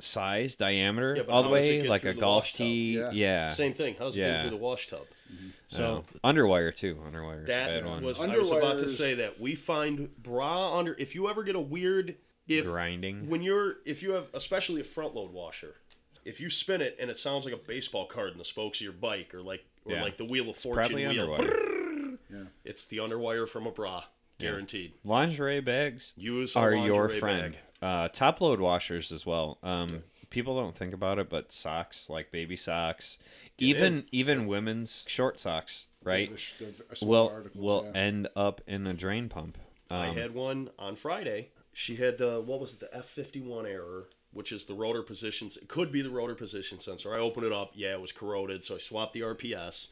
[0.00, 2.98] size diameter Yeah, all the how does it way, like a golf tee.
[2.98, 3.10] Yeah.
[3.12, 3.48] Yeah.
[3.50, 3.94] Same thing.
[3.98, 4.32] How's it Yeah.
[4.32, 5.06] get through the wash tub?
[5.68, 6.96] So Uh, underwire too.
[7.06, 7.38] Underwire.
[7.38, 8.02] is a That bad one.
[8.04, 10.94] was I was about to say that we find bra under.
[10.98, 13.28] If you ever get a weird, if grinding.
[13.30, 15.76] when you're if you have especially a front load washer,
[16.24, 18.82] if you spin it and it sounds like a baseball card in the spokes of
[18.84, 20.02] your bike or like or Yeah.
[20.02, 21.73] like the wheel of fortune Probably wheel, underwire.
[22.64, 22.70] Yeah.
[22.70, 24.04] it's the underwire from a bra,
[24.38, 24.94] guaranteed.
[25.04, 26.12] Lingerie bags.
[26.16, 27.52] Use are your friend.
[27.52, 27.60] bag.
[27.82, 29.58] Uh, top load washers as well.
[29.62, 33.18] Um, people don't think about it, but socks like baby socks,
[33.58, 36.30] even even women's short socks, right?
[36.58, 36.64] The
[36.98, 38.00] the will articles, will yeah.
[38.00, 39.58] end up in a drain pump.
[39.90, 41.50] I Um, had one on Friday.
[41.74, 45.02] She had uh, what was it, the F fifty one error, which is the rotor
[45.02, 45.56] positions.
[45.58, 47.14] It could be the rotor position sensor.
[47.14, 47.72] I opened it up.
[47.74, 49.88] Yeah, it was corroded, so I swapped the RPS,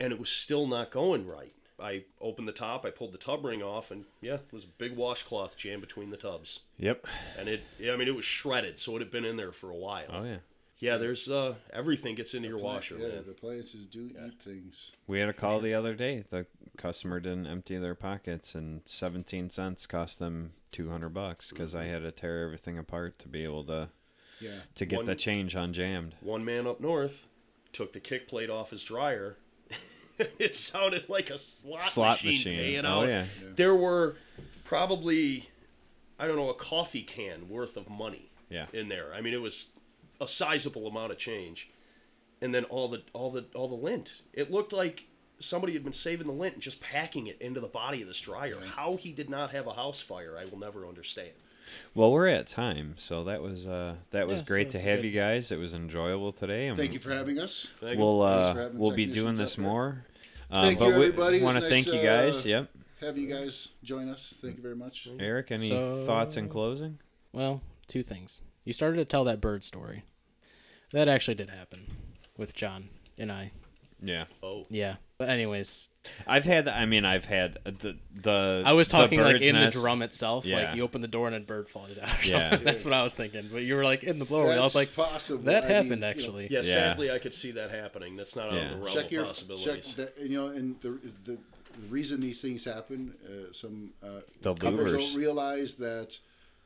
[0.00, 1.52] and it was still not going right.
[1.80, 2.84] I opened the top.
[2.84, 6.10] I pulled the tub ring off, and yeah, it was a big washcloth jammed between
[6.10, 7.06] the tubs, Yep.
[7.38, 7.62] and it.
[7.78, 10.06] Yeah, I mean, it was shredded, so it had been in there for a while.
[10.10, 10.38] Oh yeah.
[10.78, 13.24] Yeah, there's uh, everything gets into your washer, yeah, man.
[13.24, 14.92] the appliances do eat things.
[15.06, 16.24] We had a call the other day.
[16.28, 16.44] The
[16.76, 22.02] customer didn't empty their pockets, and 17 cents cost them 200 bucks because I had
[22.02, 23.88] to tear everything apart to be able to
[24.38, 24.50] Yeah.
[24.74, 26.12] to get the One- change unjammed.
[26.20, 27.26] One man up north
[27.72, 29.36] took the kick plate off his dryer.
[30.38, 32.58] it sounded like a slot, Slot machine, machine.
[32.58, 33.08] paying Oh, out.
[33.08, 33.24] yeah.
[33.56, 34.16] There were
[34.64, 35.48] probably,
[36.18, 38.66] I don't know, a coffee can worth of money Yeah.
[38.72, 39.12] in there.
[39.14, 39.68] I mean, it was
[40.20, 41.68] a sizable amount of change,
[42.40, 44.22] and then all the all the all the lint.
[44.32, 45.04] It looked like
[45.38, 48.20] somebody had been saving the lint and just packing it into the body of this
[48.20, 48.56] dryer.
[48.74, 51.32] How he did not have a house fire, I will never understand.
[51.94, 54.98] Well, we're at time, so that was uh, that was Yeah, so great to have
[55.02, 55.06] good.
[55.06, 55.50] you guys.
[55.50, 56.68] It was enjoyable today.
[56.68, 57.68] and Thank you for having us.
[57.80, 60.04] Thank We'll uh, for having we'll be doing this more.
[60.50, 61.38] Um, Thank but you, everybody.
[61.38, 62.44] We want to nice, thank you guys.
[62.44, 62.70] uh, Yep.
[63.00, 64.32] Have you guys join us.
[64.40, 65.08] Thank you very much.
[65.18, 66.98] Eric, any So- thoughts in closing?
[67.32, 68.40] Well, two things.
[68.64, 70.04] You started to tell that bird story.
[70.92, 71.86] That actually did happen
[72.36, 72.88] with John
[73.18, 73.52] and I.
[74.02, 74.96] Yeah, Oh, Yeah.
[75.18, 75.88] But anyways,
[76.26, 76.68] I've had.
[76.68, 78.62] I mean, I've had the the.
[78.66, 79.74] I was talking like in nest.
[79.74, 80.44] the drum itself.
[80.44, 80.56] Yeah.
[80.68, 82.08] Like you open the door and a bird flies out.
[82.22, 82.50] Or Yeah.
[82.50, 82.64] something.
[82.66, 83.48] That's what I was thinking.
[83.50, 84.44] But you were like in the blower.
[84.52, 85.44] I was That's like, possible.
[85.44, 86.48] that I mean, happened you know, actually.
[86.50, 86.74] yeah, Yeah.
[86.74, 88.16] Sadly, I could see that happening.
[88.16, 89.94] That's not out of the realm check of your check possibilities.
[89.94, 90.90] that you know and the
[91.24, 91.38] the, the
[91.88, 94.98] reason these things happen uh, some uh, The couples louvers.
[94.98, 96.18] don't realize that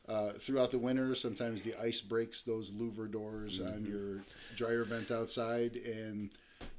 [0.09, 4.25] uh, throughout the winter sometimes the ice breaks those louver doors on your
[4.57, 6.31] dryer vent outside and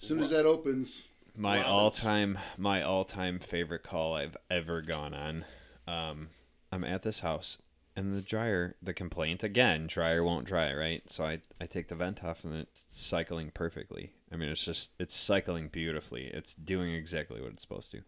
[0.02, 1.04] as soon as that opens
[1.36, 5.46] My Wow, all time my all time favorite call I've ever gone on.
[5.88, 6.30] Um,
[6.72, 7.58] I'm at this house
[7.96, 11.10] and the dryer the complaint again, dryer won't dry, right?
[11.10, 14.14] So I, I take the vent off and it's cycling perfectly.
[14.32, 16.26] I mean it's just it's cycling beautifully.
[16.28, 18.02] It's doing exactly what it's supposed to.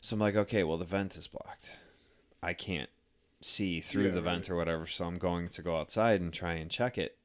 [0.00, 1.70] So I'm like, okay, well the vent is blocked.
[2.42, 2.90] I can't
[3.42, 4.32] see through Yeah, the right.
[4.32, 7.16] vent or whatever, so I'm going to go outside and try and check it.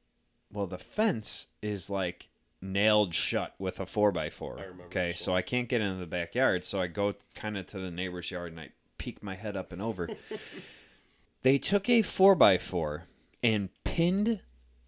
[0.52, 2.28] Well, the fence is like
[2.62, 4.58] nailed shut with a four by four.
[4.58, 7.66] I remember Okay, so I can't get into the backyard, so I go kind of
[7.68, 10.08] to the neighbor's yard and I peek my head up and over.
[11.42, 13.04] they took a four by four
[13.42, 14.40] and pinned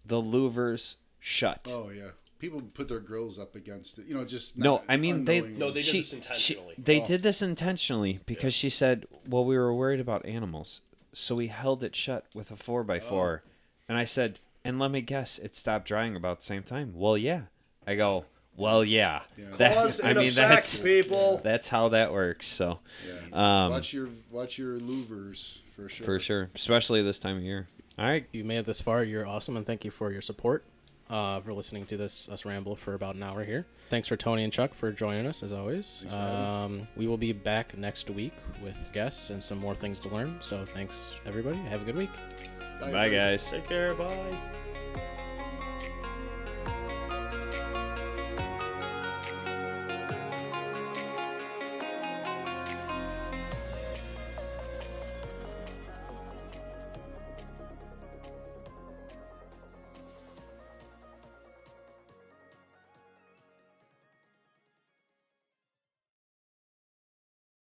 [0.05, 1.67] the louvers shut.
[1.71, 2.09] oh yeah
[2.39, 5.71] people put their grills up against it you know just No, I mean, they- No,
[5.71, 6.75] they did She- this intentionally.
[6.75, 7.05] She, they Oh.
[7.05, 10.79] did this intentionally because she said, "Well, we were worried about animals,
[11.13, 13.09] so we held it shut with a four by oh.
[13.09, 13.43] four."
[13.89, 17.17] And I said, "And let me guess, it stopped drying about the same time." Well,
[17.17, 17.43] yeah.
[17.89, 18.25] I go,
[18.55, 19.45] "Well, yeah." Yeah.
[19.57, 21.41] That- I mean, effect, that's people.
[21.43, 22.45] that's how that works.
[22.45, 23.65] So, yeah.
[23.65, 27.67] um, watch your watch your louvers for sure for sure, especially this time of year.
[27.97, 29.03] All right, you made it this far.
[29.03, 30.63] You're awesome, and thank you for your support.
[31.09, 33.65] Uh, for listening to this us ramble for about an hour here.
[33.89, 36.01] Thanks for Tony and Chuck for joining us as always.
[36.01, 36.35] Thanks for having
[36.83, 38.33] Um, we will be back next week
[38.63, 40.37] with guests and some more things to learn.
[40.41, 41.57] So thanks everybody.
[41.57, 42.13] Have a good week.
[42.79, 43.11] bye, everybody.
[43.11, 43.45] guys.
[43.49, 43.95] Take care.
[43.95, 44.37] Bye.